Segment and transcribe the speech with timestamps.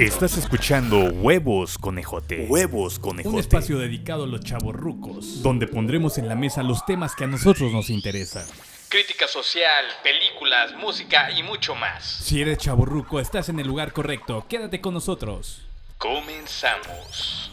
[0.00, 2.46] Estás escuchando Huevos Conejote.
[2.48, 3.34] Huevos Conejote.
[3.34, 7.24] Un espacio dedicado a los chavos rucos, donde pondremos en la mesa los temas que
[7.24, 8.46] a nosotros nos interesan.
[8.88, 12.02] Crítica social, películas, música y mucho más.
[12.02, 14.46] Si eres chavo ruco, estás en el lugar correcto.
[14.48, 15.66] Quédate con nosotros.
[15.98, 17.52] Comenzamos.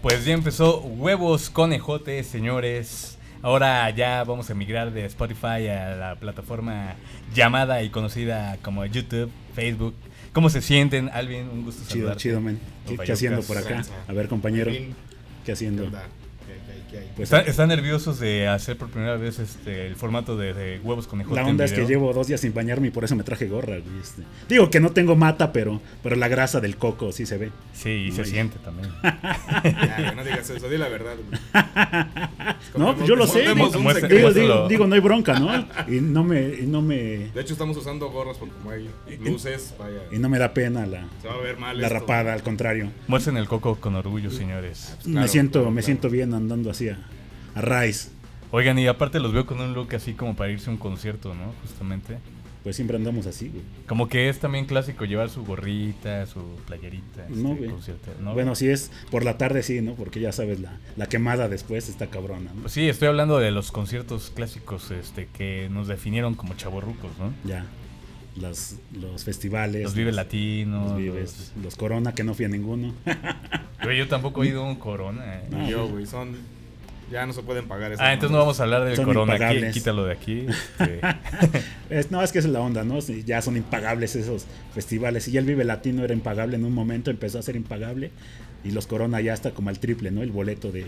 [0.00, 3.18] Pues ya empezó Huevos Conejote, señores.
[3.42, 6.94] Ahora ya vamos a emigrar de Spotify a la plataforma
[7.34, 9.94] llamada y conocida como YouTube, Facebook.
[10.34, 11.48] ¿Cómo se sienten, Alvin?
[11.48, 12.22] Un gusto Chido, saludarte.
[12.22, 12.58] chido, men.
[12.88, 13.84] ¿Qué, qué haciendo por acá?
[14.08, 14.72] A ver, compañero,
[15.46, 15.88] ¿qué haciendo?
[17.16, 21.06] Pues ¿Están, están nerviosos de hacer por primera vez este el formato de, de huevos
[21.06, 21.40] conejote?
[21.40, 23.76] la onda es que llevo dos días sin bañarme y por eso me traje gorra.
[23.76, 24.22] este.
[24.48, 27.50] Digo que no tengo mata, pero, pero la grasa del coco sí se ve.
[27.72, 28.90] Sí, y se siente también.
[29.64, 31.14] Ya, no digas eso, di la verdad.
[32.76, 33.40] No, pues yo lo sé.
[33.42, 34.32] Digo, digo, muéstralo.
[34.34, 35.66] digo, digo, no hay bronca, ¿no?
[35.88, 38.88] Y no me, y no me, De hecho, estamos usando gorras porque como hay
[39.20, 40.00] luces, vaya.
[40.10, 41.78] y no me da pena la, Se va a ver mal.
[41.80, 42.00] la esto.
[42.00, 42.90] rapada, al contrario.
[43.06, 44.96] Muestren el coco con orgullo, señores.
[45.04, 45.86] me Claro, siento, claro, me claro.
[45.86, 46.98] siento bien andando así a,
[47.54, 48.10] a raíz.
[48.50, 51.34] Oigan, y aparte los veo con un look así como para irse a un concierto,
[51.34, 51.52] ¿no?
[51.62, 52.18] Justamente.
[52.62, 53.62] Pues siempre andamos así, güey.
[53.86, 57.26] Como que es también clásico llevar su gorrita, su playerita.
[57.28, 57.70] No, este, güey.
[57.70, 58.32] concierto, ¿no?
[58.32, 59.94] Bueno, si es por la tarde, sí, ¿no?
[59.94, 62.62] Porque ya sabes, la, la quemada después está cabrona, ¿no?
[62.62, 67.34] Pues sí, estoy hablando de los conciertos clásicos este, que nos definieron como chavorrucos, ¿no?
[67.44, 67.66] Ya.
[68.40, 69.82] Los, los festivales.
[69.82, 70.92] Los Vive Latinos.
[70.92, 71.52] Los Vives.
[71.62, 72.94] Los Corona, que no fui a ninguno.
[73.82, 75.22] Güey, yo tampoco he ido a un Corona.
[75.34, 75.48] eh.
[75.66, 76.34] Y yo, güey, son.
[77.10, 78.02] Ya no se pueden pagar eso.
[78.02, 79.34] Ah, entonces no vamos a hablar del Son Corona.
[79.34, 80.46] Aquí, quítalo de aquí.
[80.78, 81.00] este.
[81.90, 82.98] Es- no, es que esa es la onda, ¿no?
[83.00, 85.28] Ya son impagables esos festivales.
[85.28, 88.10] Y ya el Vive Latino era impagable en un momento, empezó a ser impagable.
[88.64, 90.22] Y los Corona ya está como al triple, ¿no?
[90.22, 90.86] El boleto de.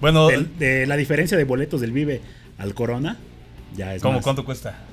[0.00, 2.20] bueno, de la diferencia de boletos del Vive
[2.58, 3.16] al Corona.
[3.76, 4.02] Ya es.
[4.02, 4.24] ¿cómo más.
[4.24, 4.84] cuánto cuesta?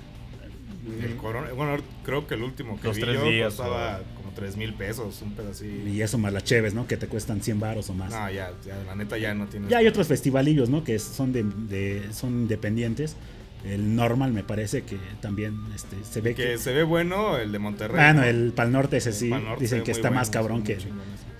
[1.03, 4.24] El corona, bueno, creo que el último que Los vi tres yo días, costaba como
[4.35, 5.87] 3 mil pesos, un pedacito.
[5.87, 6.85] Y eso más las cheves, ¿no?
[6.87, 8.11] Que te cuestan 100 baros o más.
[8.11, 9.67] No, ya, ya, la neta ya no tiene.
[9.69, 10.83] Ya hay otros festivalillos, ¿no?
[10.83, 13.15] Que son de, de- son independientes.
[13.63, 16.57] El normal me parece que también este, se ve Que que...
[16.59, 17.95] se ve bueno el de Monterrey.
[17.95, 18.27] Bueno, ¿no?
[18.27, 19.29] el Pal Norte ese sí.
[19.29, 20.77] Norte dicen que está bueno, más cabrón que.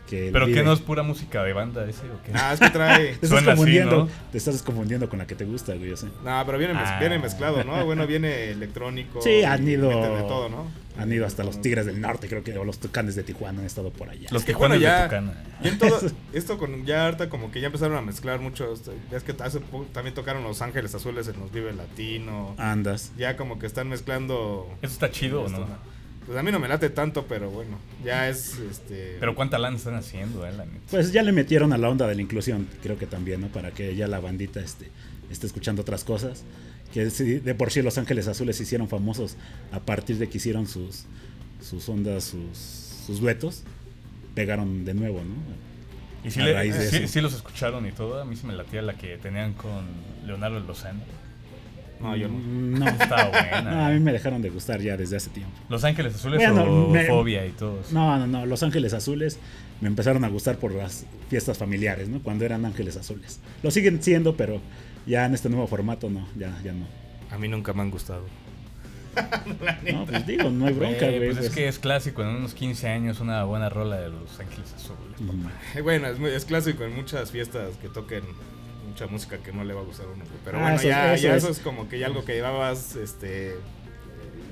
[0.07, 0.63] Que ¿Pero qué Vive.
[0.65, 2.31] no es pura música de banda ese o qué?
[2.33, 3.15] Ah, es que trae.
[3.19, 3.97] Te estás así, confundiendo.
[3.97, 4.09] ¿no?
[4.31, 5.89] Te estás confundiendo con la que te gusta, güey.
[5.89, 6.07] yo sé.
[6.23, 6.99] No, pero viene, mez- Ah.
[6.99, 7.83] viene mezclado, ¿no?
[7.85, 9.21] Bueno, viene electrónico.
[9.21, 9.89] Sí, han ido.
[9.89, 10.67] de todo, ¿no?
[10.97, 13.65] Han ido hasta los Tigres del Norte, creo que, o los Tucanes de Tijuana han
[13.65, 14.29] estado por allá.
[14.31, 15.33] Los Es que, Tijuanas bueno, ya- de Tucana.
[15.61, 15.99] Y en todo,
[16.33, 18.73] esto con ya harta como que ya empezaron a mezclar mucho.
[19.11, 22.55] Ya es que hace poco también tocaron Los Ángeles Azules en Los Vive Latino.
[22.57, 23.11] Andas.
[23.17, 24.69] Ya como que están mezclando.
[24.81, 25.67] ¿Eso está chido o no?
[26.25, 29.17] Pues a mí no me late tanto, pero bueno, ya es este.
[29.19, 30.79] Pero cuánta lana están haciendo, eh, la neta?
[30.89, 33.47] Pues ya le metieron a la onda de la inclusión, creo que también, ¿no?
[33.49, 34.89] Para que ya la bandita este,
[35.29, 36.43] esté escuchando otras cosas.
[36.93, 39.35] Que sí, de por sí Los Ángeles Azules se hicieron famosos
[39.71, 41.03] a partir de que hicieron sus,
[41.61, 42.57] sus ondas, sus,
[43.05, 43.63] sus duetos.
[44.33, 45.35] Pegaron de nuevo, ¿no?
[46.27, 47.07] ¿Y si, a le- raíz de sí- eso.
[47.07, 48.19] sí los escucharon y todo?
[48.21, 49.85] A mí se me latía la que tenían con
[50.25, 51.01] Leonardo Lozano.
[51.99, 52.33] No, yo no.
[52.35, 53.61] Mm, No, Estaba buena.
[53.61, 55.51] No, a mí me dejaron de gustar ya desde hace tiempo.
[55.69, 57.91] Los Ángeles Azules Bueno, o me- Fobia y todos.
[57.91, 58.45] No, no, no.
[58.45, 59.39] Los Ángeles Azules
[59.81, 62.21] me empezaron a gustar por las fiestas familiares, ¿no?
[62.21, 63.39] Cuando eran Ángeles Azules.
[63.63, 64.61] Lo siguen siendo, pero
[65.05, 66.85] ya en este nuevo formato no, ya, ya no.
[67.31, 68.23] A mí nunca me han gustado.
[69.93, 71.49] No, pues digo, no hay bronca, Güey, pues es pues.
[71.51, 75.21] que es clásico, en unos 15 años una buena rola de Los Ángeles Azules.
[75.21, 75.77] Mm.
[75.77, 78.23] Eh, Bueno, es, muy- es clásico en muchas fiestas que toquen
[78.95, 80.23] mucha música que no le va a gustar a uno.
[80.45, 81.43] Pero Ah, bueno, eso- ya, eso ya es.
[81.43, 83.55] eso es como que ya algo que llevabas este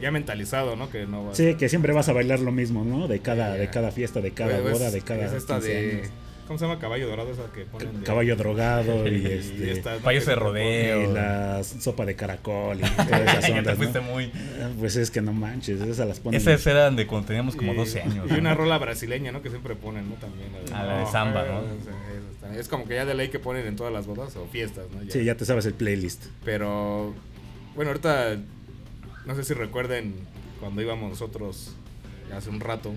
[0.02, 0.90] ya mentalizado, ¿no?
[0.90, 3.08] Que no vas Sí, que siempre vas a bailar lo mismo, ¿no?
[3.08, 5.92] De cada, de cada fiesta, de cada Güey, boda, de cada es esta 15 de
[5.92, 6.10] años.
[6.48, 6.78] ¿Cómo se llama?
[6.80, 10.00] Caballo dorado esa que ponen de Caballo drogado y y este esta, ¿no?
[10.02, 11.10] Payaso Que de rodeo.
[11.10, 14.12] y la sopa de caracol y todas esas te ondas, fuiste ¿no?
[14.12, 14.32] muy...
[14.78, 16.40] Pues es que no manches, esas las ponen.
[16.42, 18.28] Esas eran de cuando teníamos como y- 12 años.
[18.30, 18.40] Y ¿no?
[18.40, 19.42] una rola brasileña, ¿no?
[19.42, 20.16] Que siempre ponen, ¿no?
[20.16, 20.50] También.
[20.74, 21.62] Ah, la de samba, ¿no?
[21.62, 24.46] Es, es- es como que ya de ley que ponen en todas las bodas o
[24.48, 25.02] fiestas, ¿no?
[25.02, 25.12] Ya.
[25.12, 26.26] Sí, ya te sabes el playlist.
[26.44, 27.14] Pero,
[27.74, 28.36] bueno, ahorita,
[29.26, 30.14] no sé si recuerden
[30.60, 31.74] cuando íbamos nosotros
[32.36, 32.92] hace un rato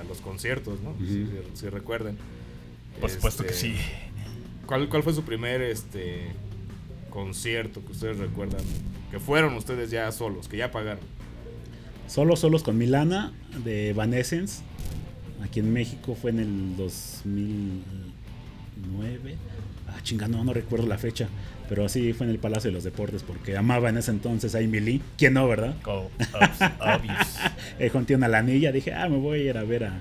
[0.00, 0.94] a los conciertos, ¿no?
[0.98, 2.16] si, si- si recuerden.
[3.00, 3.76] Por supuesto que Este, sí.
[4.66, 6.28] ¿cuál, ¿Cuál fue su primer este
[7.10, 8.60] concierto que ustedes recuerdan?
[9.10, 11.04] Que fueron ustedes ya solos, que ya pagaron.
[12.06, 13.32] Solo solos con Milana
[13.64, 14.62] de Evanescence.
[15.42, 19.36] Aquí en México fue en el 2009.
[19.88, 21.28] Ah, chinga, no, no recuerdo la fecha.
[21.68, 24.60] Pero sí fue en el Palacio de los Deportes porque amaba en ese entonces a
[24.60, 25.00] Emily.
[25.16, 25.74] ¿Quién no, verdad?
[25.86, 26.08] Oh,
[26.80, 27.36] obvious.
[27.78, 28.70] Eh, junté una lanilla.
[28.70, 29.98] Dije, ah, me voy a ir a ver a,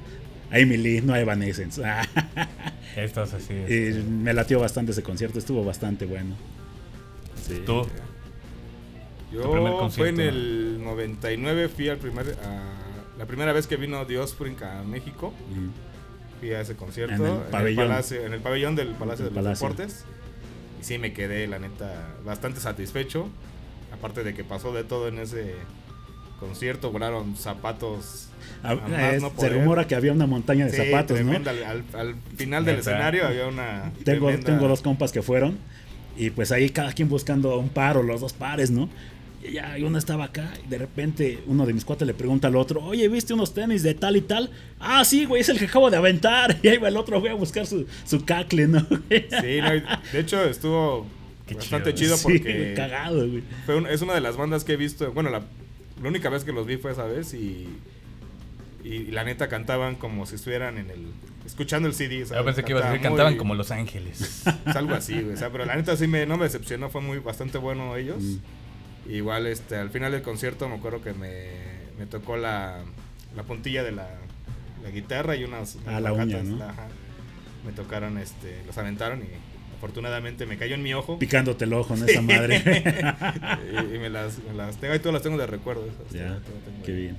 [0.52, 1.82] a Emily, no a Evanescence.
[2.96, 3.54] Estás así.
[3.54, 5.40] y este, me latió bastante ese concierto.
[5.40, 6.36] Estuvo bastante bueno.
[7.48, 7.62] Sí.
[7.66, 7.88] Tú.
[9.32, 14.18] Yo fue en el 99, fui al primer, a- la primera vez que vino The
[14.20, 16.40] Offspring a México, Mm.
[16.40, 17.26] fui a ese concierto.
[17.26, 17.88] En el pabellón.
[17.88, 19.70] palacio- en el pabellón del Palacio de los Palacio.
[19.70, 20.06] Deportes.
[20.82, 23.30] Y sí, me quedé, la neta, bastante satisfecho.
[23.94, 25.56] Aparte de que pasó de todo en ese
[26.42, 28.28] concierto, volaron zapatos.
[28.64, 31.32] Ah, a más eh, no se rumora que había una montaña de Sí, zapatos, ¿no?
[31.32, 33.94] tremenda, Al, al- al final del escenario había una.
[34.04, 35.58] Tengo, tremenda- tengo dos compas que fueron
[36.18, 38.90] y pues ahí cada quien buscando un par o los dos pares, ¿no?
[39.44, 42.56] Y ya uno estaba acá y de repente uno de mis cuates le pregunta al
[42.56, 44.52] otro, oye, ¿viste unos tenis de tal y tal?
[44.80, 46.58] Ah, sí, güey, es el que acabo de aventar.
[46.64, 48.82] Y ahí va el otro, güey, a buscar su, su cacle, ¿no?
[49.10, 51.08] Sí, no, de hecho estuvo
[51.48, 52.16] Qué bastante chido.
[52.16, 53.42] chido, Sí, porque cagado, güey.
[53.66, 55.12] fue un- es una de las bandas que he visto.
[55.12, 55.42] Bueno, la,
[56.02, 57.70] la única vez que los vi fue esa vez y.
[58.84, 61.06] Y la neta cantaban como si estuvieran en el.
[61.46, 62.20] escuchando el CD.
[62.20, 62.44] Yo ¿sabes?
[62.46, 64.44] pensé que ibas a decir, Cantaba cantaban muy- como Los Ángeles.
[64.66, 65.34] Es algo así, güey.
[65.36, 68.22] O sea, pero la neta sí me, no me decepcionó, fue muy bastante bueno ellos.
[68.24, 68.38] Mm.
[69.12, 71.50] Igual este, al final del concierto me acuerdo que me,
[72.00, 72.80] me tocó la,
[73.36, 74.08] la puntilla de la,
[74.84, 76.88] la guitarra y unas, Ah, unas la ajá.
[77.66, 79.26] Me tocaron, este, los aventaron y
[79.82, 81.18] afortunadamente me cayó en mi ojo.
[81.18, 82.62] Picándote el ojo en esa madre.
[83.92, 85.84] y, y me las, me las tengo, ahí todas las tengo de recuerdo.
[85.88, 86.98] esas, ya, tengo qué ahí.
[87.02, 87.18] bien.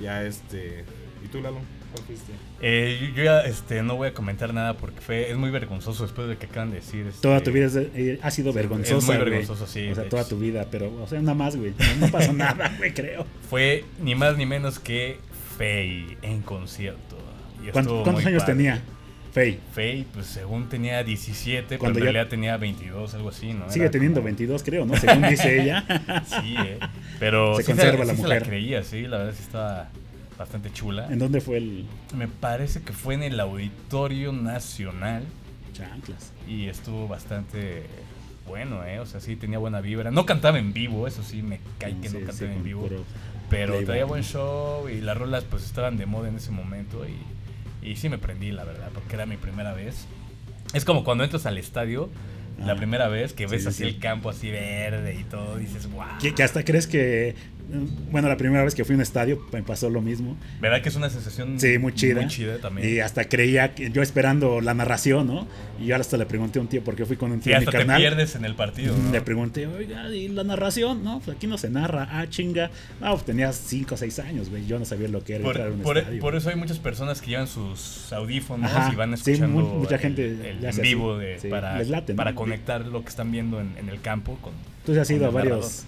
[0.00, 0.82] Ya este,
[1.22, 1.58] ¿y tú Lalo?
[1.92, 2.32] ¿Cuál fuiste?
[2.62, 6.04] Eh, yo, yo ya este, no voy a comentar nada porque fue, es muy vergonzoso
[6.04, 7.06] después de lo que acaban de decir.
[7.06, 10.08] este, Toda tu vida es eh, ha sido vergonzosa, es muy vergonzoso, sí, O sea,
[10.08, 11.74] toda tu vida, pero, o sea, nada más, güey.
[11.78, 13.26] No, no pasó nada, güey, creo.
[13.50, 15.18] Fue ni más ni menos que
[15.58, 17.16] Faye en concierto.
[17.62, 18.54] Y ¿Cuánto- estuvo ¿Cuántos muy años padre.
[18.56, 18.82] tenía?
[19.34, 19.58] Fey.
[19.74, 23.68] Faye, pues según tenía 17, pero en ya- realidad tenía 22, algo así, ¿no?
[23.68, 24.96] Sigue Era teniendo como- 22, creo, ¿no?
[24.96, 25.84] Según dice ella.
[26.26, 26.78] Sí, eh.
[27.18, 28.40] Pero Se sí conserva se, la sí se mujer.
[28.42, 29.88] la creía, sí, la verdad sí estaba
[30.38, 31.08] bastante chula.
[31.12, 31.84] ¿En dónde fue el
[32.16, 35.24] Me parece que fue en el Auditorio Nacional
[35.72, 36.32] chanclas?
[36.48, 37.82] y estuvo bastante
[38.46, 39.00] bueno, ¿eh?
[39.00, 40.10] O sea, sí tenía buena vibra.
[40.12, 42.88] No cantaba en vivo, eso sí, me cae que Sí, no sí, cantaba en vivo.
[43.50, 47.14] Pero traía buen show y las rolas pues estaban de moda en ese momento y,
[47.84, 50.06] y sí me prendí, la verdad, porque era mi primera vez.
[50.72, 52.10] Es como cuando entras al estadio,
[52.58, 53.84] la Ah, primera vez que ves sí, así sí.
[53.84, 56.04] el campo así verde y todo, dices, wow.
[56.20, 57.34] Que, que hasta crees que.
[58.10, 60.36] Bueno, la primera vez que fui a un estadio me pasó lo mismo.
[60.60, 62.20] ¿Verdad que es una sensación Sí, muy chida.
[62.20, 62.88] Muy chida también.
[62.88, 65.46] Y hasta creía que yo esperando la narración, ¿no?
[65.80, 67.60] Y yo hasta le pregunté a un tío, porque fui con un Sí, tío de
[67.60, 68.00] mi hasta te carnal.
[68.00, 68.94] pierdes en el partido.
[68.96, 69.10] ¿no?
[69.10, 71.02] Le pregunté, oiga, ¿y la narración?
[71.02, 72.06] No, pues aquí no se narra.
[72.10, 72.70] Ah, chinga.
[73.00, 74.66] Ah, pues tenía 5 o 6 años, güey.
[74.66, 76.20] Yo no sabía lo que era entrar a Por, un por- estadio.
[76.20, 79.78] por eso hay muchas personas que llevan sus audífonos Ajá, y van sí, escuchando mu-
[79.80, 82.16] mucha el- gente el le en vivo de, Sí, para, late, ¿no?
[82.18, 84.52] para conectar lo que están viendo en, en el campo con,
[84.84, 85.84] Tú ya has ido a el varios.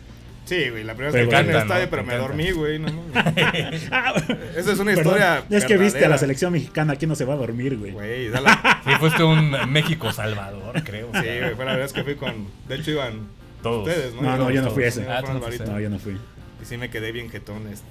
[0.46, 1.90] Sí, güey, la primera Pero vez que fui en el estadio, ¿no?
[1.90, 2.28] pero me encanta.
[2.28, 2.78] dormí, güey.
[2.78, 2.88] No.
[3.90, 4.14] Ah,
[4.56, 5.44] Esa es una perdón, historia.
[5.50, 7.90] Es que viste a la selección mexicana, aquí no se va a dormir, güey.
[7.92, 11.08] Güey, la- Sí, fuiste un México-Salvador, creo.
[11.10, 12.46] o Sí, güey, fue la verdad es que fui con.
[12.68, 13.28] De hecho, iban
[13.62, 13.86] todos.
[13.88, 14.22] ustedes, ¿no?
[14.22, 15.06] No, no, yo no fui ese.
[15.10, 16.16] Ah, tú no yo no fui.
[16.62, 17.84] Y sí me quedé bien jetón, este.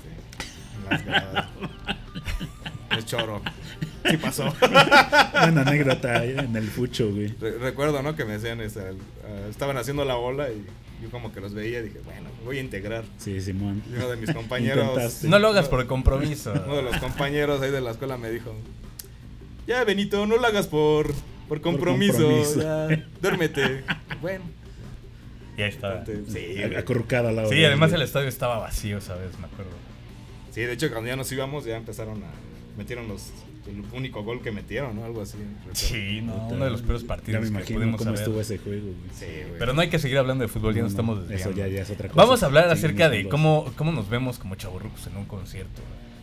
[0.86, 1.46] En las gradas.
[2.98, 3.42] Es choro.
[4.10, 4.54] Sí pasó.
[4.62, 7.34] Buena anécdota ahí en el fucho, güey.
[7.40, 8.16] Re- recuerdo, ¿no?
[8.16, 10.66] Que me decían, este, ah, estaban haciendo la bola y
[11.02, 13.04] yo como que los veía y dije, bueno, voy a integrar.
[13.18, 13.84] Sí, Simón.
[13.92, 15.24] Y uno de mis compañeros.
[15.24, 16.54] No lo hagas por compromiso.
[16.66, 18.54] Uno de los compañeros ahí de la escuela me dijo,
[19.68, 21.14] ya Benito, no lo hagas por,
[21.48, 22.62] por compromiso, compromiso.
[22.62, 23.84] ya, duérmete.
[24.22, 24.46] Bueno,
[25.58, 26.00] Y ahí está.
[26.00, 26.64] entonces, sí.
[26.76, 27.50] Acurrucada al lado.
[27.50, 29.38] Sí, además el estadio estaba vacío, ¿sabes?
[29.40, 29.72] Me acuerdo.
[30.52, 32.28] Sí, de hecho cuando ya nos íbamos ya empezaron a,
[32.78, 33.32] metieron los,
[33.68, 35.06] el único gol que metieron, ¿no?
[35.06, 35.38] Algo así.
[35.74, 38.22] Sí, no, Puta, uno de los peores Ya partidos me que imagino cómo haber.
[38.22, 38.96] estuvo ese juego, güey.
[39.14, 39.60] Sí, güey.
[39.60, 41.58] Pero no hay que seguir hablando de fútbol, ya No, nos estamos Eso desviando.
[41.58, 42.22] ya, ya es otra cosa.
[42.22, 45.82] Vamos a hablar acerca de cómo, cómo nos vemos como chaburrucos en un concierto.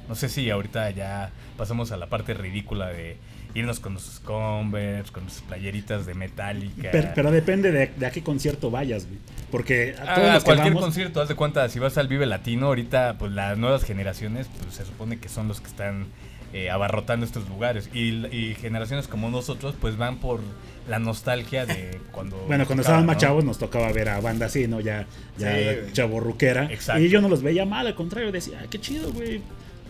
[0.09, 3.17] No sé si ahorita ya pasamos a la parte ridícula de
[3.55, 6.89] irnos con nuestros Converse, con nuestras playeritas de Metallica.
[6.91, 9.19] Pero, pero depende de, de a qué concierto vayas, güey.
[9.51, 12.09] Porque a todos Ah, los que cualquier vamos, concierto, haz de cuenta, si vas al
[12.09, 16.07] Vive Latino, ahorita pues las nuevas generaciones, pues se supone que son los que están
[16.53, 17.89] eh, abarrotando estos lugares.
[17.95, 20.41] Y, y generaciones como nosotros, pues van por
[20.89, 22.37] la nostalgia de cuando...
[22.47, 23.21] Bueno, cuando estaban más ¿no?
[23.21, 24.81] chavos nos tocaba ver a banda así, ¿no?
[24.81, 25.07] Ya,
[25.39, 26.73] ya Sí, chaborruquera.
[26.73, 27.03] Exacto.
[27.03, 29.41] Y yo no los veía mal, al contrario, decía, "Ah, qué chido, güey.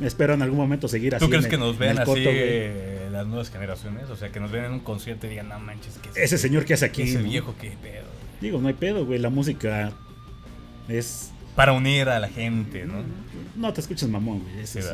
[0.00, 1.25] Espero en algún momento seguir así.
[1.25, 4.09] ¿Tú crees en que nos vean así eh, las nuevas generaciones?
[4.11, 6.64] O sea, que nos ven en un concierto y digan, no manches, que Ese señor
[6.64, 7.02] que hace aquí.
[7.02, 7.28] Ese ¿no?
[7.28, 8.07] viejo, qué pedo.
[8.40, 9.19] Digo, no hay pedo, güey.
[9.19, 9.92] La música
[10.88, 11.31] es.
[11.56, 13.02] Para unir a la gente, ¿no?
[13.56, 14.61] No te escuches mamón, güey.
[14.64, 14.87] eso Sí.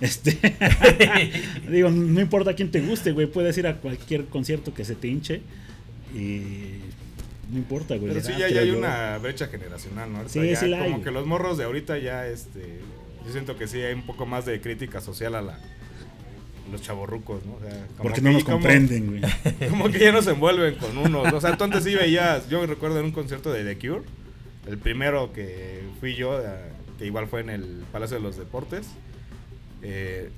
[0.00, 0.38] Este.
[1.70, 3.26] Digo, no importa quién te guste, güey.
[3.26, 5.42] Puedes ir a cualquier concierto que se te hinche.
[6.14, 6.80] Y.
[7.50, 8.12] No importa, güey.
[8.12, 8.78] Pero sí, da, ya, hay yo.
[8.78, 10.28] una brecha generacional, ¿no?
[10.28, 12.80] Sí, ya sí la Como que los morros de ahorita ya, este...
[13.24, 15.58] Yo siento que sí hay un poco más de crítica social a la...
[16.72, 17.54] los chavorrucos, ¿no?
[17.54, 19.22] O sea, como Porque que- no nos como- comprenden, güey.
[19.70, 21.32] Como que ya no se envuelven con unos.
[21.32, 22.48] O sea, tú antes sí veías.
[22.48, 24.02] Yo recuerdo en un concierto de The Cure.
[24.66, 26.40] El primero que fui yo,
[26.98, 28.86] que igual fue en el Palacio de los Deportes.
[29.82, 30.30] eh,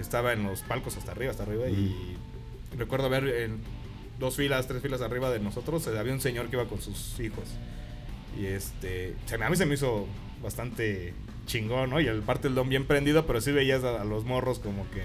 [0.00, 1.68] estaba en los palcos hasta arriba, hasta arriba.
[1.68, 2.16] Y
[2.78, 3.58] recuerdo ver en
[4.18, 7.18] dos filas, tres filas arriba de nosotros, eh, había un señor que iba con sus
[7.20, 7.44] hijos.
[8.40, 10.06] Y este, a mí se me hizo
[10.42, 11.12] bastante
[11.46, 12.00] chingón, ¿no?
[12.00, 14.88] Y el parte del don bien prendido, pero sí veías a, a los morros como
[14.90, 15.02] que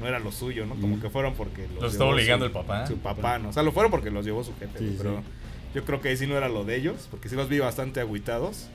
[0.00, 0.74] no era lo suyo, ¿no?
[0.76, 1.00] Como Mm.
[1.00, 2.86] que fueron porque los, Los estaba obligando su- el papá.
[2.86, 3.50] Su papá, ¿no?
[3.50, 4.98] O sea, lo fueron porque los llevó su jefe, Sí, güey, sí.
[4.98, 5.22] pero
[5.74, 8.00] yo creo que ahí sí no era lo de ellos, porque sí los vi bastante
[8.00, 8.68] agüitados.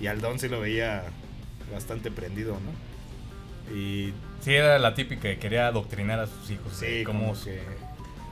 [0.00, 1.04] Y al don sí lo veía
[1.72, 3.74] bastante prendido, ¿no?
[3.74, 6.72] Y Sí, era la típica que quería adoctrinar a sus hijos.
[6.72, 7.60] sí, cómo, como que...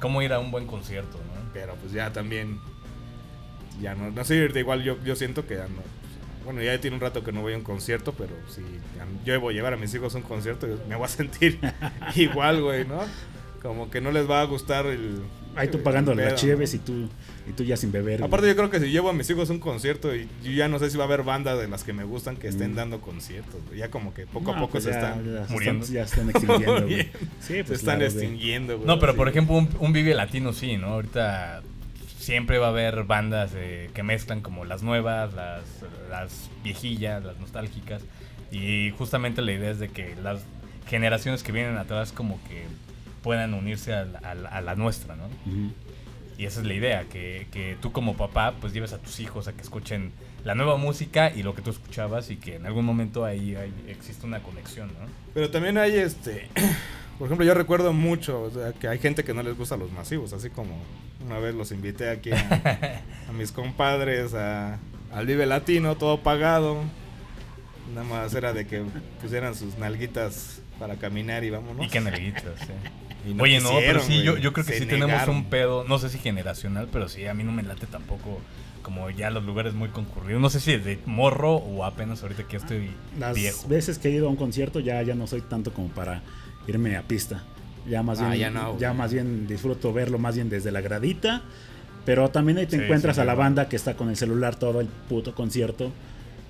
[0.00, 1.50] cómo ir a un buen concierto, ¿no?
[1.52, 2.60] Pero pues ya también.
[3.80, 4.10] Ya no.
[4.10, 5.82] No sé, igual yo, yo siento que ya no.
[6.44, 8.60] Bueno, ya tiene un rato que no voy a un concierto, pero si
[9.24, 11.58] yo voy a llevar a mis hijos a un concierto, me voy a sentir
[12.14, 13.00] igual, güey, ¿no?
[13.62, 15.20] Como que no les va a gustar el.
[15.56, 16.76] Ahí tú pagando las chives ¿no?
[16.76, 17.08] y tú,
[17.48, 18.18] y tú ya sin beber.
[18.20, 18.26] güey.
[18.28, 20.68] Aparte, yo creo que si llevo a mis hijos a un concierto, y yo ya
[20.68, 22.76] no sé si va a haber bandas de las que me gustan que estén Mm.
[22.76, 23.78] dando conciertos, güey.
[23.78, 25.24] Ya como que poco a poco pues se ya- están.
[25.24, 25.84] ya se muriendo.
[25.84, 27.02] están- Ya están extinguiendo, güey.
[27.02, 27.08] Sí,
[27.40, 28.24] se pues están claro, güey.
[28.24, 28.86] extinguiendo, güey.
[28.86, 30.88] No, pero por ejemplo, un, un Vive Latino sí, ¿no?
[30.88, 31.62] Ahorita
[32.18, 35.62] siempre va a haber bandas eh, que mezclan como las nuevas, las,
[36.10, 38.02] las viejillas, las nostálgicas.
[38.50, 40.40] Y justamente la idea es de que las
[40.88, 42.64] generaciones que vienen atrás como que
[43.24, 45.24] puedan unirse a la, a la- a la nuestra, ¿no?
[45.26, 45.72] Ujú.
[46.38, 49.46] Y esa es la idea, que, que tú como papá pues lleves a tus hijos
[49.48, 50.12] a que escuchen
[50.44, 53.56] la nueva música y lo que tú escuchabas y que en algún momento ahí
[53.88, 55.06] existe una conexión, ¿no?
[55.32, 56.48] Pero también hay este.
[57.18, 59.92] Por ejemplo, yo recuerdo mucho o sea, que hay gente que no les gusta los
[59.92, 60.76] masivos, así como
[61.24, 64.78] una vez los invité aquí a, a mis compadres a,
[65.12, 66.82] al Vive Latino, todo pagado.
[67.94, 68.82] Nada más era de que
[69.22, 71.86] pusieran sus nalguitas para caminar y vámonos.
[71.86, 72.72] Y que nalguitas, sí.
[73.26, 75.36] Y no Oye, no, pero sí, yo, yo creo que Se sí tenemos negaron.
[75.36, 78.40] un pedo, no sé si generacional, pero sí, a mí no me late tampoco
[78.82, 80.42] como ya los lugares muy concurridos.
[80.42, 83.66] No sé si de morro o apenas ahorita que ya estoy Las viejo.
[83.68, 86.22] veces que he ido a un concierto ya, ya no soy tanto como para
[86.66, 87.44] irme a pista.
[87.88, 88.98] Ya más Ah, bien, ya no, ya güey.
[88.98, 91.42] más bien disfruto verlo más bien desde la gradita.
[92.04, 94.56] Pero también ahí te Sí, encuentras sí, a la banda que está con el celular
[94.56, 95.90] todo el puto concierto.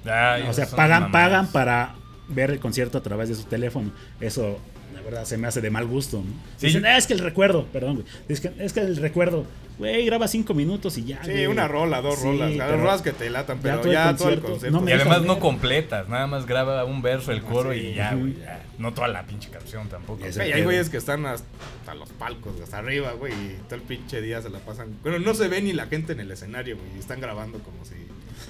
[0.05, 1.95] Ay, o sea, pagan, pagan para
[2.29, 3.91] ver el concierto a través de su teléfono.
[4.21, 4.59] Eso,
[4.95, 6.19] la verdad, se me hace de mal gusto.
[6.19, 6.25] ¿no?
[6.57, 8.07] Sí, Dicen, yo- "Ah, es que el recuerdo, perdón, güey.
[8.29, 9.45] Es que, es que el recuerdo,
[9.79, 11.23] güey, graba cinco minutos y ya.
[11.25, 11.47] Sí, güey".
[11.47, 12.55] una rola, dos Sí, rolas.
[12.57, 14.29] Las rolas que te latan, ya pero todo el ya todo
[14.67, 17.79] el no me Y además no completas, nada más graba un verso, el coro Sí.
[17.81, 18.63] y ya, güey, ya.
[18.79, 20.25] No toda la pinche canción tampoco.
[20.25, 24.21] Ese hay güeyes que están hasta los palcos, hasta arriba, güey, y todo el pinche
[24.21, 24.97] día se la pasan.
[25.03, 27.85] Bueno, no se ve ni la gente en el escenario, güey, y están grabando como
[27.85, 27.95] si,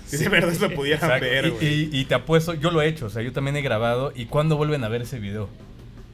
[0.06, 1.24] si de verdad lo pudieran Exacto.
[1.26, 1.66] ver, Y- güey.
[1.94, 4.12] y, y te apuesto, yo lo he hecho, o sea, yo también he grabado.
[4.14, 5.48] ¿Y cuándo vuelven a ver ese video?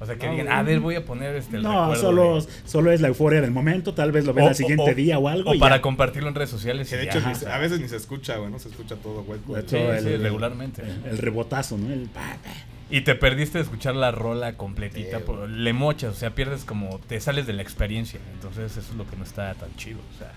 [0.02, 2.40] O sea, que No, digan, a ver, voy a poner este el No, recuerdo solo,
[2.40, 3.92] de- solo es la euforia del momento.
[3.92, 5.50] Tal vez lo ven al siguiente o- día o algo.
[5.50, 5.82] O y para ya.
[5.82, 6.88] compartirlo en redes sociales.
[6.88, 8.96] Que y de ya, hecho ni- a veces ni se escucha, güey, no se escucha
[8.96, 9.38] todo, güey.
[9.40, 10.82] De Sí, todo sí, regularmente.
[10.82, 11.92] El, el rebotazo, ¿no?
[11.92, 12.50] El pa, pa.
[12.88, 15.18] Y te perdiste de escuchar la rola completita.
[15.18, 15.50] Sí, por- güey.
[15.50, 16.98] le mochas, o sea, pierdes como.
[17.06, 18.20] Te sales de la experiencia.
[18.32, 20.32] Entonces, eso es lo que no está tan chido, o sea.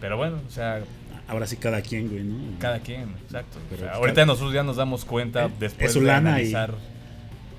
[0.00, 0.80] Pero bueno, o sea,
[1.28, 2.56] Ahora sí, cada quien, güey, ¿no?
[2.60, 3.58] cada quien, exacto.
[3.58, 6.06] O Pero sea, ahorita cada- nosotros ya nos damos cuenta Eh, después es su de
[6.06, 6.74] lana y- analizar.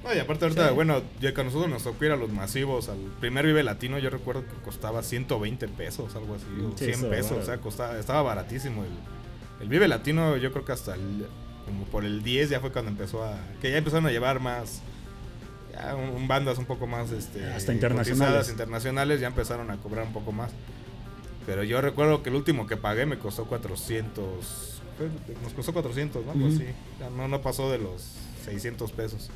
[0.08, 0.74] No, y aparte ahorita, Sí.
[0.74, 4.00] bueno, ya que a nosotros nos tocó ir a los masivos, al primer Vive Latino,
[4.00, 7.58] yo recuerdo que costaba 120 pesos, algo así, o Sí, 100 eso, pesos, o sea,
[7.58, 8.84] costaba, estaba baratísimo.
[8.86, 8.92] El,
[9.62, 11.26] el Vive Latino, yo creo que hasta el,
[11.66, 14.82] como por el 10 ya fue cuando empezó a, que ya empezaron a llevar más,
[15.74, 18.50] ya un, un bandas un poco más, este, Hasta internacionales.
[18.50, 20.52] internacionales, ya empezaron a cobrar un poco más.
[21.46, 25.10] Pero yo recuerdo que el último que pagué me costó 400, fue-
[25.44, 26.32] nos costó 400, ¿no?
[26.34, 26.48] Ujú.
[26.48, 26.66] así.
[27.00, 28.14] Ya no, no pasó de los
[28.46, 29.30] 600 pesos.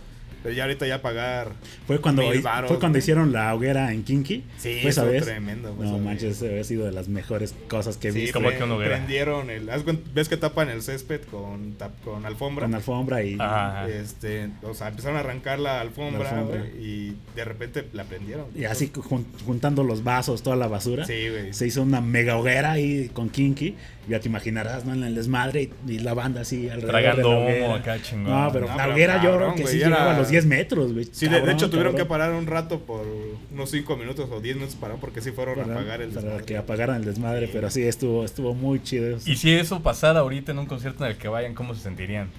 [0.44, 1.52] Pero ya ahorita ya pagar.
[1.88, 2.24] Fue cuando,
[2.68, 4.44] fue cuando hicieron la hoguera en Kinky.
[4.58, 5.24] Sí, fue esa eso vez.
[5.26, 5.74] tremendo.
[5.76, 8.40] fue No manches, había sido de las mejores cosas que he Sí, visto.
[8.40, 8.96] como que una hoguera.
[8.98, 9.70] prendieron el.
[10.14, 12.66] ¿Ves que tapan el césped con, tap- con alfombra?
[12.66, 13.36] Con alfombra y.
[13.40, 13.88] Ajá.
[13.90, 16.60] Este, o sea, empezaron a arrancar la alfombra, La alfombra.
[16.62, 18.46] güey, y de repente la prendieron.
[18.56, 21.06] Y así jun- juntando los vasos, toda la basura.
[21.06, 21.54] Sí, güey.
[21.54, 23.76] Se hizo una mega hoguera ahí con Kinky.
[24.10, 24.96] Ya te imaginarás, ¿no?
[24.96, 26.90] En el desmadre y, y la banda así alrededor.
[26.90, 28.32] Tragando de la humo acá chingón.
[28.34, 30.46] No, pero No, la pero hoguera yo creo que sí llegaba era- a los 10
[30.46, 31.06] metros, güey.
[31.12, 33.06] Sí, de- hecho tuvieron que parar un rato por
[33.52, 36.46] unos 5 minutos o 10 minutos para porque sí fueron a apagar el para desmadre.
[36.46, 39.18] que apagaran el desmadre, pero sí estuvo estuvo muy chido.
[39.18, 39.30] eso.
[39.30, 42.30] Y si eso pasara ahorita en un concierto en el que vayan, ¿cómo se sentirían?